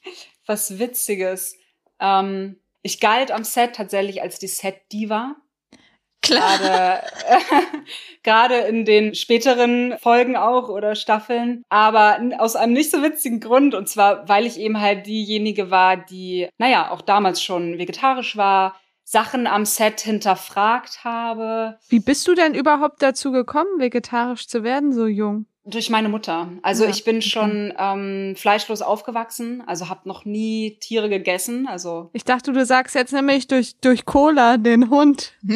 Was 0.46 0.78
Witziges. 0.78 1.56
Ähm, 2.00 2.56
ich 2.80 3.00
galt 3.00 3.30
am 3.32 3.44
Set 3.44 3.74
tatsächlich 3.74 4.22
als 4.22 4.38
die 4.38 4.48
Set-Diva. 4.48 5.36
Klar. 6.22 6.58
Gerade, 6.58 7.02
gerade 8.22 8.54
in 8.68 8.84
den 8.84 9.14
späteren 9.14 9.96
Folgen 9.98 10.36
auch 10.36 10.68
oder 10.68 10.94
Staffeln. 10.94 11.62
Aber 11.68 12.18
aus 12.38 12.56
einem 12.56 12.72
nicht 12.72 12.90
so 12.90 13.02
witzigen 13.02 13.40
Grund. 13.40 13.74
Und 13.74 13.88
zwar, 13.88 14.28
weil 14.28 14.46
ich 14.46 14.58
eben 14.58 14.80
halt 14.80 15.06
diejenige 15.06 15.70
war, 15.70 15.96
die, 15.96 16.48
naja, 16.58 16.90
auch 16.90 17.02
damals 17.02 17.42
schon 17.42 17.78
vegetarisch 17.78 18.36
war, 18.36 18.74
Sachen 19.04 19.46
am 19.46 19.64
Set 19.64 20.00
hinterfragt 20.00 21.02
habe. 21.02 21.78
Wie 21.88 22.00
bist 22.00 22.28
du 22.28 22.34
denn 22.34 22.54
überhaupt 22.54 23.02
dazu 23.02 23.32
gekommen, 23.32 23.78
vegetarisch 23.78 24.48
zu 24.48 24.62
werden, 24.62 24.92
so 24.92 25.06
jung? 25.06 25.46
Durch 25.68 25.90
meine 25.90 26.08
Mutter. 26.08 26.48
Also 26.62 26.84
ja. 26.84 26.90
ich 26.90 27.04
bin 27.04 27.20
schon 27.20 27.74
ähm, 27.78 28.34
fleischlos 28.36 28.80
aufgewachsen, 28.80 29.62
also 29.66 29.88
habe 29.88 30.08
noch 30.08 30.24
nie 30.24 30.78
Tiere 30.80 31.08
gegessen. 31.08 31.66
Also 31.68 32.08
ich 32.14 32.24
dachte, 32.24 32.52
du 32.52 32.64
sagst 32.64 32.94
jetzt 32.94 33.12
nämlich 33.12 33.48
durch 33.48 33.76
durch 33.80 34.06
Cola 34.06 34.56
den 34.56 34.88
Hund. 34.88 35.32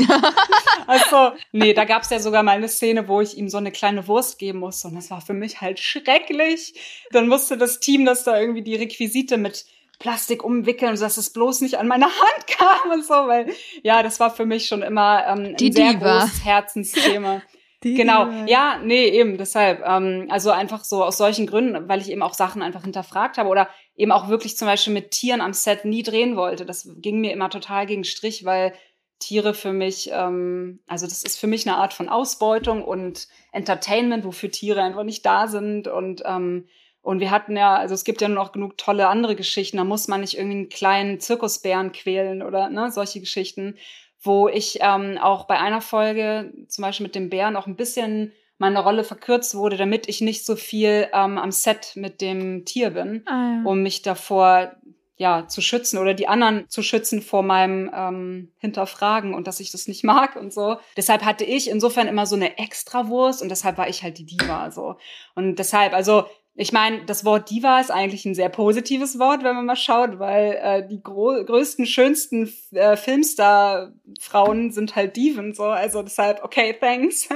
also 0.87 1.33
nee, 1.53 1.73
da 1.73 1.85
gab's 1.85 2.11
ja 2.11 2.21
sogar 2.21 2.43
mal 2.43 2.57
eine 2.57 2.69
Szene, 2.69 3.09
wo 3.09 3.23
ich 3.23 3.39
ihm 3.39 3.49
so 3.49 3.57
eine 3.57 3.73
kleine 3.73 4.07
Wurst 4.07 4.39
geben 4.39 4.59
musste 4.59 4.89
und 4.89 4.97
das 4.97 5.11
war 5.11 5.23
für 5.23 5.35
mich 5.35 5.61
halt 5.61 5.79
schrecklich. 5.79 6.75
Dann 7.11 7.29
musste 7.29 7.57
das 7.57 7.81
Team, 7.81 8.05
das 8.05 8.25
da 8.25 8.39
irgendwie 8.39 8.63
die 8.63 8.77
Requisite 8.77 9.39
mit 9.39 9.65
Plastik 9.99 10.45
umwickeln, 10.45 10.97
sodass 10.97 11.17
es 11.17 11.31
bloß 11.31 11.61
nicht 11.61 11.79
an 11.79 11.87
meine 11.89 12.07
Hand 12.07 12.47
kam 12.49 12.91
und 12.91 13.07
so, 13.07 13.15
weil 13.15 13.53
ja, 13.83 14.03
das 14.03 14.21
war 14.21 14.35
für 14.35 14.45
mich 14.45 14.67
schon 14.67 14.83
immer 14.83 15.25
ähm, 15.27 15.45
ein 15.45 15.57
die 15.57 15.73
sehr 15.73 15.95
Diva. 15.95 16.19
großes 16.19 16.45
Herzensthema. 16.45 17.41
Die 17.83 17.95
genau, 17.95 18.29
ja, 18.47 18.79
nee, 18.85 19.09
eben 19.09 19.39
deshalb. 19.39 19.83
Ähm, 19.85 20.27
also 20.31 20.51
einfach 20.51 20.85
so 20.85 21.03
aus 21.03 21.19
solchen 21.19 21.47
Gründen, 21.47 21.89
weil 21.89 22.01
ich 22.01 22.11
eben 22.11 22.23
auch 22.23 22.35
Sachen 22.35 22.63
einfach 22.63 22.83
hinterfragt 22.83 23.39
habe 23.39 23.49
oder 23.49 23.69
eben 23.97 24.13
auch 24.13 24.29
wirklich 24.29 24.57
zum 24.57 24.67
Beispiel 24.67 24.93
mit 24.93 25.11
Tieren 25.11 25.41
am 25.41 25.53
Set 25.53 25.85
nie 25.85 26.03
drehen 26.03 26.37
wollte. 26.37 26.65
Das 26.65 26.89
ging 26.97 27.21
mir 27.21 27.33
immer 27.33 27.51
total 27.51 27.87
gegen 27.87 28.05
Strich, 28.05 28.45
weil 28.45 28.73
Tiere 29.19 29.55
für 29.55 29.73
mich, 29.73 30.11
ähm, 30.13 30.81
also 30.87 31.07
das 31.07 31.23
ist 31.23 31.39
für 31.39 31.47
mich 31.47 31.67
eine 31.67 31.77
Art 31.77 31.93
von 31.93 32.09
Ausbeutung 32.09 32.85
und 32.85 33.29
Entertainment, 33.53 34.25
wofür 34.25 34.51
Tiere 34.51 34.83
einfach 34.83 35.05
nicht 35.05 35.25
da 35.25 35.47
sind 35.49 35.89
und 35.89 36.23
ähm, 36.25 36.67
und 37.03 37.19
wir 37.19 37.33
hatten 37.33 37.57
ja, 37.57 37.75
also 37.77 37.95
es 37.95 38.05
gibt 38.05 38.21
ja 38.21 38.29
nur 38.29 38.37
noch 38.37 38.53
genug 38.53 38.79
tolle 38.79 39.09
andere 39.09 39.35
Geschichten. 39.35 39.77
Da 39.77 39.83
muss 39.83 40.07
man 40.07 40.21
nicht 40.21 40.39
irgendwie 40.39 40.59
einen 40.59 40.69
kleinen 40.69 41.19
Zirkusbären 41.19 41.91
quälen 41.91 42.43
oder 42.43 42.71
ne, 42.71 42.93
solche 42.93 43.19
Geschichten 43.19 43.77
wo 44.23 44.49
ich 44.49 44.79
ähm, 44.81 45.19
auch 45.21 45.47
bei 45.47 45.59
einer 45.59 45.81
Folge, 45.81 46.53
zum 46.69 46.83
Beispiel 46.83 47.07
mit 47.07 47.15
dem 47.15 47.29
Bären, 47.29 47.57
auch 47.57 47.67
ein 47.67 47.77
bisschen 47.77 48.33
meine 48.59 48.79
Rolle 48.79 49.03
verkürzt 49.03 49.57
wurde, 49.57 49.77
damit 49.77 50.09
ich 50.09 50.21
nicht 50.21 50.47
so 50.47 50.55
viel 50.55 51.09
ähm, 51.13 51.37
am 51.37 51.51
Set 51.51 51.93
mit 51.97 52.21
dem 52.21 52.65
Tier 52.65 52.91
bin, 52.91 53.23
ah, 53.27 53.57
ja. 53.57 53.63
um 53.65 53.83
mich 53.83 54.03
davor 54.03 54.77
ja 55.17 55.47
zu 55.47 55.61
schützen 55.61 55.99
oder 55.99 56.15
die 56.15 56.29
anderen 56.29 56.69
zu 56.69 56.83
schützen 56.83 57.23
vor 57.23 57.43
meinem 57.43 57.91
ähm, 57.95 58.53
Hinterfragen 58.59 59.35
und 59.35 59.47
dass 59.47 59.61
ich 59.61 59.71
das 59.71 59.89
nicht 59.89 60.05
mag 60.05 60.37
und 60.37 60.53
so. 60.53 60.77
Deshalb 60.97 61.25
hatte 61.25 61.45
ich 61.45 61.69
insofern 61.69 62.09
immer 62.09 62.27
so 62.27 62.37
eine 62.37 62.59
Extrawurst 62.59 63.43
und 63.43 63.49
deshalb 63.49 63.79
war 63.79 63.89
ich 63.89 64.03
halt 64.03 64.19
die 64.19 64.27
Diva 64.27 64.71
so. 64.71 64.97
Und 65.35 65.59
deshalb, 65.59 65.93
also 65.93 66.27
ich 66.55 66.73
meine, 66.73 67.05
das 67.07 67.25
Wort 67.25 67.51
Diva 67.51 67.81
ist 67.81 67.91
eigentlich 67.91 68.27
ein 68.27 68.35
sehr 68.35 68.51
positives 68.51 69.19
Wort, 69.19 69.43
wenn 69.43 69.57
man 69.57 69.65
mal 69.65 69.77
schaut, 69.77 70.19
weil 70.19 70.59
äh, 70.63 70.87
die 70.87 71.03
größten, 71.03 71.87
schönsten 71.87 72.53
äh, 72.73 72.97
Filmstar-Frauen 72.97 74.71
sind 74.71 74.95
halt 74.95 75.17
Diven, 75.17 75.55
so. 75.55 75.65
Also 75.65 76.03
deshalb, 76.03 76.45
okay, 76.45 76.77
thanks. 76.79 77.29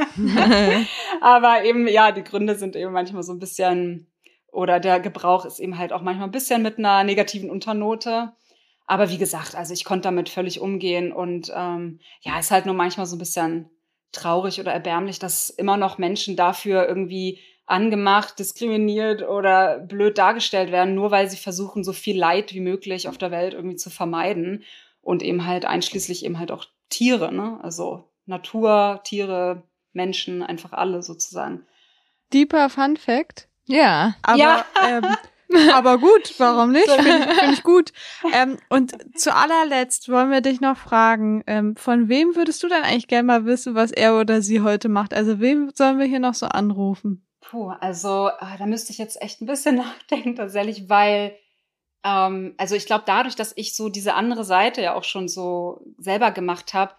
Aber 1.22 1.64
eben, 1.64 1.88
ja, 1.88 2.12
die 2.12 2.24
Gründe 2.24 2.56
sind 2.56 2.76
eben 2.76 2.92
manchmal 2.92 3.22
so 3.22 3.32
ein 3.32 3.38
bisschen, 3.38 4.06
oder 4.52 4.80
der 4.80 5.00
Gebrauch 5.00 5.46
ist 5.46 5.60
eben 5.60 5.78
halt 5.78 5.94
auch 5.94 6.02
manchmal 6.02 6.28
ein 6.28 6.32
bisschen 6.32 6.62
mit 6.62 6.78
einer 6.78 7.02
negativen 7.02 7.48
Unternote. 7.48 8.32
Aber 8.86 9.08
wie 9.08 9.18
gesagt, 9.18 9.54
also 9.54 9.72
ich 9.72 9.84
konnte 9.84 10.02
damit 10.02 10.28
völlig 10.28 10.60
umgehen 10.60 11.10
und 11.10 11.50
ähm, 11.54 12.00
ja, 12.20 12.38
ist 12.38 12.50
halt 12.50 12.66
nur 12.66 12.74
manchmal 12.74 13.06
so 13.06 13.16
ein 13.16 13.20
bisschen 13.20 13.70
traurig 14.12 14.60
oder 14.60 14.72
erbärmlich, 14.72 15.18
dass 15.18 15.48
immer 15.48 15.78
noch 15.78 15.96
Menschen 15.96 16.36
dafür 16.36 16.86
irgendwie 16.86 17.40
angemacht, 17.66 18.38
diskriminiert 18.38 19.22
oder 19.22 19.80
blöd 19.80 20.18
dargestellt 20.18 20.70
werden, 20.70 20.94
nur 20.94 21.10
weil 21.10 21.28
sie 21.28 21.36
versuchen, 21.36 21.82
so 21.84 21.92
viel 21.92 22.16
Leid 22.16 22.54
wie 22.54 22.60
möglich 22.60 23.08
auf 23.08 23.18
der 23.18 23.32
Welt 23.32 23.54
irgendwie 23.54 23.76
zu 23.76 23.90
vermeiden. 23.90 24.64
Und 25.02 25.22
eben 25.22 25.46
halt 25.46 25.64
einschließlich 25.64 26.24
eben 26.24 26.38
halt 26.38 26.50
auch 26.50 26.64
Tiere, 26.88 27.32
ne? 27.32 27.60
Also 27.62 28.08
Natur, 28.24 29.00
Tiere, 29.04 29.62
Menschen, 29.92 30.42
einfach 30.42 30.72
alle 30.72 31.02
sozusagen. 31.02 31.64
Deeper 32.32 32.68
Fun 32.68 32.96
Fact. 32.96 33.48
Ja. 33.66 34.16
Aber, 34.22 34.38
ja. 34.38 34.64
ähm, 34.88 35.04
aber 35.72 35.98
gut, 35.98 36.34
warum 36.38 36.72
nicht? 36.72 36.90
Finde 36.90 37.34
find 37.34 37.52
ich 37.52 37.62
gut. 37.62 37.92
Ähm, 38.32 38.58
und 38.68 38.96
zu 39.16 39.34
allerletzt 39.34 40.08
wollen 40.08 40.30
wir 40.30 40.40
dich 40.40 40.60
noch 40.60 40.76
fragen, 40.76 41.44
ähm, 41.46 41.76
von 41.76 42.08
wem 42.08 42.34
würdest 42.34 42.62
du 42.62 42.68
denn 42.68 42.82
eigentlich 42.82 43.08
gerne 43.08 43.26
mal 43.26 43.46
wissen, 43.46 43.74
was 43.74 43.92
er 43.92 44.18
oder 44.18 44.42
sie 44.42 44.60
heute 44.60 44.88
macht? 44.88 45.14
Also 45.14 45.40
wem 45.40 45.70
sollen 45.74 45.98
wir 45.98 46.06
hier 46.06 46.20
noch 46.20 46.34
so 46.34 46.46
anrufen? 46.46 47.26
Puh, 47.50 47.70
also 47.80 48.28
äh, 48.28 48.58
da 48.58 48.66
müsste 48.66 48.92
ich 48.92 48.98
jetzt 48.98 49.20
echt 49.22 49.40
ein 49.40 49.46
bisschen 49.46 49.76
nachdenken 49.76 50.34
tatsächlich, 50.34 50.88
weil 50.88 51.36
ähm, 52.04 52.54
also 52.56 52.74
ich 52.74 52.86
glaube 52.86 53.04
dadurch, 53.06 53.36
dass 53.36 53.52
ich 53.56 53.76
so 53.76 53.88
diese 53.88 54.14
andere 54.14 54.44
Seite 54.44 54.82
ja 54.82 54.94
auch 54.94 55.04
schon 55.04 55.28
so 55.28 55.80
selber 55.98 56.32
gemacht 56.32 56.74
habe, 56.74 56.94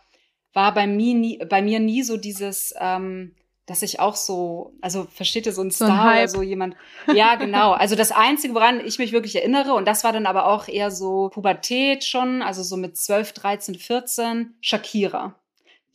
war 0.53 0.73
bei 0.73 0.87
mir 0.87 1.13
nie, 1.13 1.37
bei 1.49 1.61
mir 1.61 1.79
nie 1.79 2.01
so 2.01 2.17
dieses, 2.17 2.73
ähm, 2.79 3.35
dass 3.65 3.81
ich 3.81 3.99
auch 3.99 4.15
so, 4.15 4.73
also 4.81 5.05
versteht 5.13 5.45
ihr 5.45 5.51
so 5.51 5.61
ein 5.61 5.71
Star 5.71 5.87
so 5.87 5.93
ein 5.93 6.17
oder 6.17 6.27
so 6.29 6.41
jemand? 6.41 6.75
Ja, 7.13 7.35
genau. 7.39 7.73
Also 7.73 7.95
das 7.95 8.13
Einzige, 8.13 8.55
woran 8.55 8.79
ich 8.79 8.99
mich 8.99 9.11
wirklich 9.11 9.35
erinnere, 9.35 9.73
und 9.73 9.85
das 9.85 10.05
war 10.05 10.13
dann 10.13 10.25
aber 10.25 10.47
auch 10.47 10.69
eher 10.69 10.91
so 10.91 11.29
Pubertät 11.29 12.05
schon, 12.05 12.41
also 12.41 12.63
so 12.63 12.77
mit 12.77 12.95
12, 12.95 13.33
13, 13.33 13.75
14, 13.75 14.55
Shakira 14.61 15.35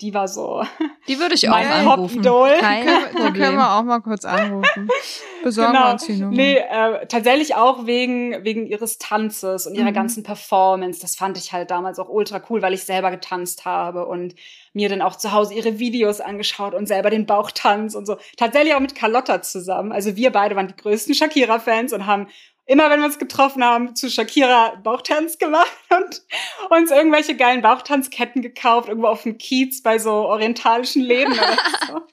die 0.02 0.12
war 0.12 0.26
so. 0.26 0.64
Die 1.08 1.18
würde 1.18 1.34
ich 1.34 1.48
auch 1.48 1.54
anrufen. 1.54 2.22
Kein 2.22 2.86
da 2.86 3.30
können 3.30 3.56
wir 3.56 3.72
auch 3.72 3.82
mal 3.82 4.00
kurz 4.00 4.24
anrufen. 4.24 4.88
Besorgen 5.42 5.72
genau. 5.72 5.86
wir 5.86 5.92
uns 5.92 6.06
die 6.06 6.12
Nummer. 6.12 6.36
Nee, 6.36 6.56
äh, 6.56 7.06
tatsächlich 7.06 7.56
auch 7.56 7.86
wegen, 7.86 8.44
wegen 8.44 8.66
ihres 8.66 8.98
Tanzes 8.98 9.66
und 9.66 9.74
ihrer 9.74 9.90
mhm. 9.90 9.94
ganzen 9.94 10.22
Performance. 10.22 11.00
Das 11.00 11.16
fand 11.16 11.36
ich 11.38 11.52
halt 11.52 11.72
damals 11.72 11.98
auch 11.98 12.08
ultra 12.08 12.40
cool, 12.48 12.62
weil 12.62 12.74
ich 12.74 12.84
selber 12.84 13.10
getanzt 13.10 13.64
habe 13.64 14.06
und 14.06 14.36
mir 14.72 14.88
dann 14.88 15.02
auch 15.02 15.16
zu 15.16 15.32
Hause 15.32 15.54
ihre 15.54 15.80
Videos 15.80 16.20
angeschaut 16.20 16.74
und 16.74 16.86
selber 16.86 17.10
den 17.10 17.26
Bauchtanz 17.26 17.96
und 17.96 18.06
so. 18.06 18.16
Tatsächlich 18.36 18.74
auch 18.74 18.80
mit 18.80 18.94
Carlotta 18.94 19.42
zusammen. 19.42 19.90
Also 19.90 20.14
wir 20.14 20.30
beide 20.30 20.54
waren 20.54 20.68
die 20.68 20.76
größten 20.76 21.14
Shakira-Fans 21.14 21.92
und 21.92 22.06
haben 22.06 22.28
immer 22.72 22.88
wenn 22.88 23.00
wir 23.00 23.06
uns 23.06 23.18
getroffen 23.18 23.62
haben, 23.62 23.94
zu 23.94 24.10
Shakira 24.10 24.74
Bauchtanz 24.82 25.38
gemacht 25.38 25.70
und 25.90 26.22
uns 26.70 26.90
irgendwelche 26.90 27.36
geilen 27.36 27.60
Bauchtanzketten 27.60 28.40
gekauft, 28.40 28.88
irgendwo 28.88 29.08
auf 29.08 29.22
dem 29.22 29.36
Kiez 29.36 29.82
bei 29.82 29.98
so 29.98 30.10
orientalischen 30.10 31.02
Läden 31.02 31.34
oder 31.34 31.56
so. 31.86 32.00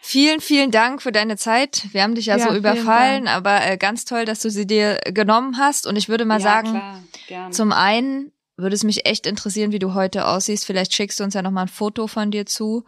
Vielen, 0.00 0.40
vielen 0.40 0.70
Dank 0.70 1.02
für 1.02 1.12
deine 1.12 1.36
Zeit. 1.36 1.84
Wir 1.92 2.02
haben 2.02 2.14
dich 2.14 2.24
ja, 2.24 2.38
ja 2.38 2.48
so 2.48 2.56
überfallen, 2.56 3.28
aber 3.28 3.66
äh, 3.66 3.76
ganz 3.76 4.06
toll, 4.06 4.24
dass 4.24 4.40
du 4.40 4.48
sie 4.48 4.66
dir 4.66 4.98
genommen 5.04 5.58
hast. 5.58 5.86
Und 5.86 5.96
ich 5.96 6.08
würde 6.08 6.24
mal 6.24 6.40
ja, 6.40 6.40
sagen, 6.40 6.80
klar, 7.26 7.50
zum 7.50 7.72
einen 7.72 8.32
würde 8.56 8.74
es 8.74 8.84
mich 8.84 9.04
echt 9.04 9.26
interessieren, 9.26 9.70
wie 9.70 9.78
du 9.78 9.92
heute 9.92 10.26
aussiehst. 10.26 10.64
Vielleicht 10.64 10.94
schickst 10.94 11.20
du 11.20 11.24
uns 11.24 11.34
ja 11.34 11.42
noch 11.42 11.50
mal 11.50 11.62
ein 11.62 11.68
Foto 11.68 12.06
von 12.06 12.30
dir 12.30 12.46
zu. 12.46 12.86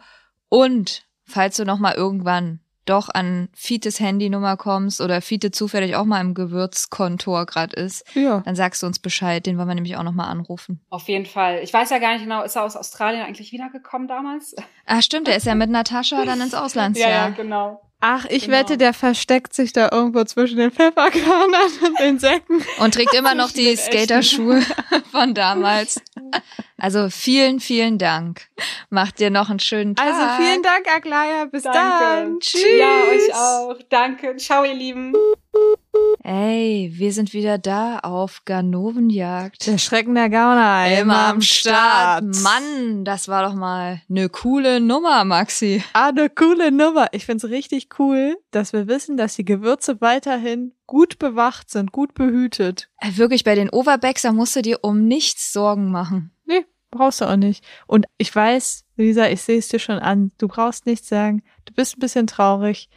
Und 0.49 1.03
falls 1.23 1.57
du 1.57 1.63
noch 1.63 1.77
mal 1.77 1.93
irgendwann 1.93 2.59
doch 2.85 3.09
an 3.09 3.49
Fietes 3.53 3.99
Handynummer 3.99 4.57
kommst 4.57 5.01
oder 5.01 5.21
Fiete 5.21 5.51
zufällig 5.51 5.95
auch 5.95 6.05
mal 6.05 6.21
im 6.21 6.33
Gewürzkontor 6.33 7.45
gerade 7.45 7.75
ist, 7.75 8.05
ja. 8.15 8.41
dann 8.41 8.55
sagst 8.55 8.81
du 8.81 8.87
uns 8.87 8.99
Bescheid. 8.99 9.45
Den 9.45 9.57
wollen 9.57 9.67
wir 9.67 9.75
nämlich 9.75 9.97
auch 9.97 10.03
noch 10.03 10.13
mal 10.13 10.27
anrufen. 10.27 10.81
Auf 10.89 11.07
jeden 11.07 11.25
Fall. 11.25 11.59
Ich 11.63 11.73
weiß 11.73 11.89
ja 11.89 11.99
gar 11.99 12.13
nicht 12.13 12.23
genau, 12.23 12.43
ist 12.43 12.55
er 12.55 12.63
aus 12.63 12.75
Australien 12.75 13.23
eigentlich 13.23 13.51
wiedergekommen 13.51 14.07
damals? 14.07 14.55
Ah, 14.85 15.01
stimmt, 15.01 15.27
er 15.27 15.37
ist 15.37 15.45
ja 15.45 15.55
mit 15.55 15.69
Natascha 15.69 16.25
dann 16.25 16.41
ins 16.41 16.53
Ausland. 16.55 16.97
ja, 16.97 17.09
ja, 17.09 17.29
genau. 17.29 17.81
Ach, 18.01 18.25
ich 18.25 18.45
genau. 18.45 18.57
wette, 18.57 18.77
der 18.77 18.93
versteckt 18.93 19.53
sich 19.53 19.73
da 19.73 19.89
irgendwo 19.91 20.23
zwischen 20.23 20.57
den 20.57 20.71
Pfefferkörnern 20.71 21.71
und 21.85 21.99
den 21.99 22.19
Säcken. 22.19 22.63
Und 22.79 22.95
trägt 22.95 23.13
immer 23.13 23.35
noch 23.35 23.51
die 23.53 23.75
Skaterschuhe 23.75 24.61
von 25.11 25.35
damals. 25.35 26.01
Also 26.77 27.09
vielen, 27.11 27.59
vielen 27.59 27.99
Dank. 27.99 28.47
Macht 28.89 29.19
dir 29.19 29.29
noch 29.29 29.51
einen 29.51 29.59
schönen 29.59 29.95
Tag. 29.95 30.07
Also 30.07 30.43
vielen 30.43 30.63
Dank, 30.63 30.87
Aglaya. 30.93 31.45
Bis 31.45 31.61
Danke. 31.61 31.77
dann. 31.79 32.39
Tschüss. 32.39 32.65
Ja, 32.79 32.87
euch 33.11 33.33
auch. 33.35 33.77
Danke. 33.89 34.35
Ciao, 34.37 34.63
ihr 34.63 34.73
Lieben. 34.73 35.13
Ey, 36.23 36.91
wir 36.93 37.13
sind 37.13 37.33
wieder 37.33 37.57
da 37.57 37.97
auf 37.99 38.43
Ganovenjagd. 38.45 39.65
Der 39.65 39.79
Schrecken 39.79 40.13
der 40.13 40.29
Gauner. 40.29 40.99
Immer 40.99 41.29
am 41.29 41.41
Start. 41.41 42.23
Mann, 42.43 43.03
das 43.03 43.27
war 43.27 43.43
doch 43.43 43.55
mal 43.55 44.01
eine 44.07 44.29
coole 44.29 44.79
Nummer, 44.79 45.25
Maxi. 45.25 45.83
Ah, 45.93 46.09
eine 46.09 46.29
coole 46.29 46.71
Nummer. 46.71 47.07
Ich 47.11 47.25
find's 47.25 47.45
richtig 47.45 47.89
cool, 47.97 48.37
dass 48.51 48.71
wir 48.71 48.87
wissen, 48.87 49.17
dass 49.17 49.35
die 49.35 49.45
Gewürze 49.45 49.99
weiterhin 49.99 50.73
gut 50.85 51.17
bewacht 51.17 51.71
sind, 51.71 51.91
gut 51.91 52.13
behütet. 52.13 52.91
Äh, 52.99 53.17
Wirklich, 53.17 53.43
bei 53.43 53.55
den 53.55 53.71
Overbacks, 53.71 54.23
musst 54.31 54.55
du 54.55 54.61
dir 54.61 54.79
um 54.83 55.07
nichts 55.07 55.51
Sorgen 55.51 55.89
machen. 55.89 56.31
Nee, 56.45 56.65
brauchst 56.91 57.21
du 57.21 57.25
auch 57.25 57.35
nicht. 57.35 57.65
Und 57.87 58.05
ich 58.19 58.35
weiß, 58.35 58.85
Lisa, 58.95 59.27
ich 59.27 59.41
sehe 59.41 59.57
es 59.57 59.69
dir 59.69 59.79
schon 59.79 59.97
an. 59.97 60.31
Du 60.37 60.47
brauchst 60.47 60.85
nichts 60.85 61.09
sagen. 61.09 61.41
Du 61.65 61.73
bist 61.73 61.97
ein 61.97 61.99
bisschen 61.99 62.27
traurig, 62.27 62.89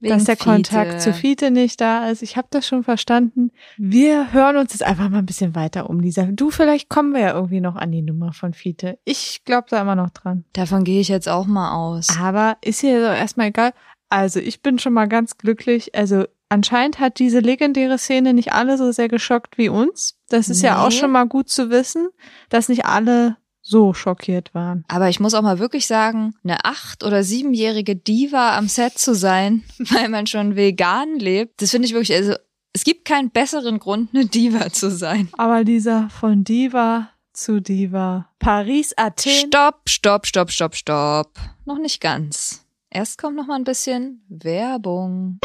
dass 0.00 0.24
der 0.24 0.36
Fiete. 0.36 0.50
Kontakt 0.50 1.00
zu 1.02 1.12
Fiete 1.12 1.50
nicht 1.50 1.80
da 1.80 2.08
ist. 2.08 2.22
Ich 2.22 2.36
habe 2.36 2.48
das 2.50 2.66
schon 2.66 2.84
verstanden. 2.84 3.50
Wir 3.76 4.32
hören 4.32 4.56
uns 4.56 4.72
jetzt 4.72 4.82
einfach 4.82 5.08
mal 5.08 5.18
ein 5.18 5.26
bisschen 5.26 5.54
weiter 5.54 5.88
um, 5.90 6.00
Lisa. 6.00 6.24
Du, 6.30 6.50
vielleicht 6.50 6.88
kommen 6.88 7.12
wir 7.12 7.20
ja 7.20 7.32
irgendwie 7.34 7.60
noch 7.60 7.76
an 7.76 7.92
die 7.92 8.02
Nummer 8.02 8.32
von 8.32 8.52
Fiete. 8.54 8.98
Ich 9.04 9.42
glaube 9.44 9.66
da 9.70 9.80
immer 9.80 9.94
noch 9.94 10.10
dran. 10.10 10.44
Davon 10.52 10.84
gehe 10.84 11.00
ich 11.00 11.08
jetzt 11.08 11.28
auch 11.28 11.46
mal 11.46 11.72
aus. 11.72 12.16
Aber 12.20 12.56
ist 12.62 12.80
hier 12.80 13.00
so 13.00 13.06
erstmal 13.06 13.48
egal. 13.48 13.72
Also 14.08 14.38
ich 14.40 14.62
bin 14.62 14.78
schon 14.78 14.92
mal 14.92 15.08
ganz 15.08 15.38
glücklich. 15.38 15.94
Also 15.94 16.24
anscheinend 16.48 17.00
hat 17.00 17.18
diese 17.18 17.40
legendäre 17.40 17.98
Szene 17.98 18.34
nicht 18.34 18.52
alle 18.52 18.78
so 18.78 18.92
sehr 18.92 19.08
geschockt 19.08 19.58
wie 19.58 19.68
uns. 19.68 20.18
Das 20.28 20.48
ist 20.48 20.62
ja 20.62 20.82
auch 20.84 20.90
Nee. 20.90 20.94
schon 20.96 21.10
mal 21.10 21.26
gut 21.26 21.48
zu 21.48 21.70
wissen, 21.70 22.08
dass 22.48 22.68
nicht 22.68 22.84
alle 22.84 23.36
so 23.66 23.92
schockiert 23.92 24.54
waren. 24.54 24.84
Aber 24.88 25.08
ich 25.08 25.18
muss 25.18 25.34
auch 25.34 25.42
mal 25.42 25.58
wirklich 25.58 25.86
sagen, 25.86 26.34
eine 26.44 26.64
acht- 26.64 27.02
oder 27.02 27.24
siebenjährige 27.24 27.96
Diva 27.96 28.56
am 28.56 28.68
Set 28.68 28.98
zu 28.98 29.14
sein, 29.14 29.64
weil 29.78 30.08
man 30.08 30.26
schon 30.26 30.54
vegan 30.54 31.18
lebt, 31.18 31.60
das 31.60 31.72
finde 31.72 31.86
ich 31.86 31.94
wirklich, 31.94 32.16
also 32.16 32.34
es 32.72 32.84
gibt 32.84 33.04
keinen 33.04 33.30
besseren 33.30 33.78
Grund, 33.78 34.10
eine 34.14 34.26
Diva 34.26 34.70
zu 34.70 34.90
sein. 34.90 35.28
Aber 35.32 35.64
dieser 35.64 36.10
von 36.10 36.44
Diva 36.44 37.08
zu 37.32 37.60
Diva. 37.60 38.28
Paris, 38.38 38.94
Athen. 38.96 39.32
Stopp, 39.32 39.88
stopp, 39.88 40.26
stopp, 40.26 40.50
stopp, 40.50 40.74
stopp. 40.74 41.32
Noch 41.64 41.78
nicht 41.78 42.00
ganz. 42.00 42.64
Erst 42.88 43.18
kommt 43.18 43.36
noch 43.36 43.46
mal 43.46 43.56
ein 43.56 43.64
bisschen 43.64 44.24
Werbung. 44.28 45.38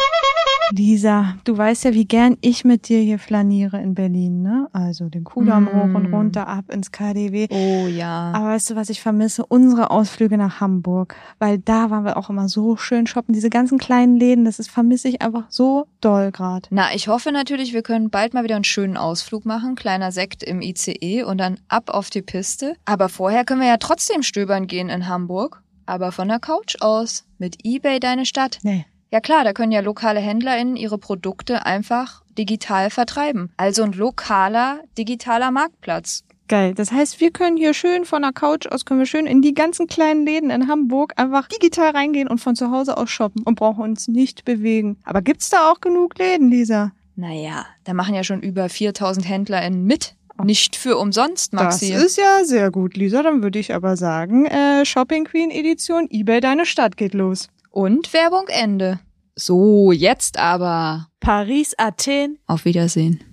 Lisa, 0.72 1.36
du 1.44 1.56
weißt 1.56 1.84
ja, 1.84 1.92
wie 1.94 2.06
gern 2.06 2.36
ich 2.40 2.64
mit 2.64 2.88
dir 2.88 2.98
hier 3.00 3.18
flaniere 3.18 3.80
in 3.80 3.94
Berlin, 3.94 4.42
ne? 4.42 4.68
Also 4.72 5.08
den 5.08 5.24
Kudamm 5.24 5.64
Mm. 5.64 5.68
hoch 5.68 5.94
und 5.94 6.12
runter, 6.12 6.48
ab 6.48 6.64
ins 6.72 6.90
KDW. 6.92 7.46
Oh 7.50 7.86
ja. 7.86 8.32
Aber 8.34 8.46
weißt 8.48 8.70
du, 8.70 8.76
was 8.76 8.88
ich 8.90 9.00
vermisse? 9.00 9.44
Unsere 9.46 9.90
Ausflüge 9.90 10.36
nach 10.38 10.60
Hamburg. 10.60 11.14
Weil 11.38 11.58
da 11.58 11.90
waren 11.90 12.04
wir 12.04 12.16
auch 12.16 12.30
immer 12.30 12.48
so 12.48 12.76
schön 12.76 13.06
shoppen. 13.06 13.32
Diese 13.34 13.50
ganzen 13.50 13.78
kleinen 13.78 14.16
Läden, 14.16 14.44
das 14.44 14.58
ist, 14.58 14.70
vermisse 14.70 15.08
ich 15.08 15.22
einfach 15.22 15.44
so 15.50 15.86
doll 16.00 16.30
grad. 16.32 16.68
Na, 16.70 16.94
ich 16.94 17.08
hoffe 17.08 17.32
natürlich, 17.32 17.72
wir 17.72 17.82
können 17.82 18.10
bald 18.10 18.34
mal 18.34 18.44
wieder 18.44 18.56
einen 18.56 18.64
schönen 18.64 18.96
Ausflug 18.96 19.44
machen. 19.44 19.74
Kleiner 19.74 20.10
Sekt 20.10 20.42
im 20.42 20.62
ICE 20.62 21.22
und 21.24 21.38
dann 21.38 21.58
ab 21.68 21.90
auf 21.90 22.10
die 22.10 22.22
Piste. 22.22 22.76
Aber 22.84 23.08
vorher 23.08 23.44
können 23.44 23.60
wir 23.60 23.68
ja 23.68 23.76
trotzdem 23.76 24.22
stöbern 24.22 24.66
gehen 24.66 24.88
in 24.88 25.06
Hamburg. 25.08 25.62
Aber 25.84 26.12
von 26.12 26.28
der 26.28 26.38
Couch 26.38 26.76
aus. 26.80 27.24
Mit 27.38 27.58
eBay 27.64 27.98
deine 28.00 28.24
Stadt. 28.24 28.58
Nee. 28.62 28.86
Ja 29.12 29.20
klar, 29.20 29.44
da 29.44 29.52
können 29.52 29.72
ja 29.72 29.80
lokale 29.80 30.20
HändlerInnen 30.20 30.74
ihre 30.74 30.96
Produkte 30.96 31.66
einfach 31.66 32.22
digital 32.38 32.88
vertreiben. 32.88 33.52
Also 33.58 33.82
ein 33.82 33.92
lokaler 33.92 34.80
digitaler 34.96 35.50
Marktplatz. 35.50 36.24
Geil. 36.48 36.72
Das 36.74 36.92
heißt, 36.92 37.20
wir 37.20 37.30
können 37.30 37.58
hier 37.58 37.74
schön 37.74 38.06
von 38.06 38.22
der 38.22 38.32
Couch 38.32 38.66
aus, 38.66 38.86
können 38.86 39.00
wir 39.00 39.06
schön 39.06 39.26
in 39.26 39.42
die 39.42 39.52
ganzen 39.52 39.86
kleinen 39.86 40.24
Läden 40.24 40.48
in 40.48 40.66
Hamburg 40.66 41.12
einfach 41.16 41.46
digital 41.48 41.90
reingehen 41.90 42.26
und 42.26 42.38
von 42.38 42.56
zu 42.56 42.70
Hause 42.70 42.96
aus 42.96 43.10
shoppen 43.10 43.42
und 43.42 43.56
brauchen 43.56 43.82
uns 43.82 44.08
nicht 44.08 44.46
bewegen. 44.46 44.96
Aber 45.04 45.20
gibt's 45.20 45.50
da 45.50 45.70
auch 45.70 45.82
genug 45.82 46.18
Läden, 46.18 46.50
Lisa? 46.50 46.92
Naja, 47.14 47.66
da 47.84 47.92
machen 47.92 48.14
ja 48.14 48.24
schon 48.24 48.40
über 48.40 48.70
4000 48.70 49.28
HändlerInnen 49.28 49.84
mit. 49.84 50.14
Nicht 50.42 50.74
für 50.74 50.96
umsonst, 50.96 51.52
Maxi. 51.52 51.92
Das 51.92 52.02
ist 52.02 52.16
ja 52.16 52.44
sehr 52.44 52.70
gut, 52.70 52.96
Lisa. 52.96 53.22
Dann 53.22 53.42
würde 53.42 53.58
ich 53.58 53.74
aber 53.74 53.98
sagen, 53.98 54.46
äh, 54.46 54.86
Shopping 54.86 55.24
Queen 55.24 55.50
Edition 55.50 56.08
eBay 56.10 56.40
Deine 56.40 56.64
Stadt 56.64 56.96
geht 56.96 57.12
los. 57.12 57.48
Und 57.72 58.12
Werbung 58.12 58.48
Ende. 58.48 59.00
So, 59.34 59.92
jetzt 59.92 60.38
aber. 60.38 61.08
Paris, 61.20 61.72
Athen. 61.78 62.38
Auf 62.46 62.66
Wiedersehen. 62.66 63.24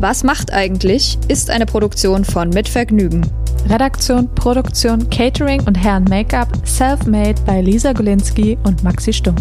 Was 0.00 0.24
macht 0.24 0.52
eigentlich? 0.52 1.16
ist 1.28 1.48
eine 1.48 1.64
Produktion 1.64 2.24
von 2.24 2.48
Mit 2.48 2.68
Vergnügen. 2.68 3.24
Redaktion, 3.68 4.34
Produktion, 4.34 5.08
Catering 5.10 5.64
und 5.68 5.76
Herren 5.76 6.04
Make-up 6.04 6.48
self-made 6.66 7.40
bei 7.46 7.60
Lisa 7.60 7.92
Golinski 7.92 8.58
und 8.64 8.82
Maxi 8.82 9.12
Stumm. 9.12 9.36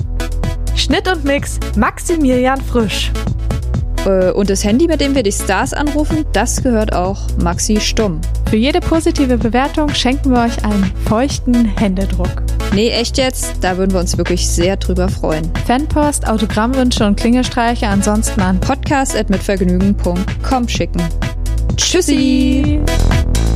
Schnitt 0.76 1.08
und 1.08 1.24
Mix 1.24 1.60
Maximilian 1.76 2.62
Frisch. 2.62 3.12
Äh, 4.06 4.32
Und 4.32 4.50
das 4.50 4.64
Handy, 4.64 4.88
mit 4.88 5.02
dem 5.02 5.16
wir 5.16 5.24
die 5.24 5.32
Stars 5.32 5.74
anrufen, 5.74 6.26
das 6.34 6.62
gehört 6.64 6.94
auch 6.94 7.20
Maxi 7.42 7.80
Stumm. 7.80 8.22
Für 8.50 8.56
jede 8.58 8.80
positive 8.80 9.38
Bewertung 9.38 9.90
schenken 9.94 10.32
wir 10.32 10.44
euch 10.44 10.64
einen 10.66 10.92
feuchten 11.06 11.66
Händedruck. 11.78 12.44
Nee, 12.74 12.90
echt 12.90 13.18
jetzt? 13.18 13.56
Da 13.62 13.78
würden 13.78 13.94
wir 13.94 14.00
uns 14.00 14.18
wirklich 14.18 14.48
sehr 14.48 14.78
drüber 14.78 15.10
freuen. 15.10 15.52
Fanpost, 15.66 16.28
Autogrammwünsche 16.28 17.06
und 17.06 17.18
Klingelstreiche 17.20 17.88
ansonsten 17.88 18.42
an 18.42 18.60
Podcast 18.60 19.16
at 19.16 19.30
mitvergnügen.com 19.30 20.68
schicken. 20.68 21.02
Tschüssi! 21.76 22.82
Tschüssi. 22.86 23.49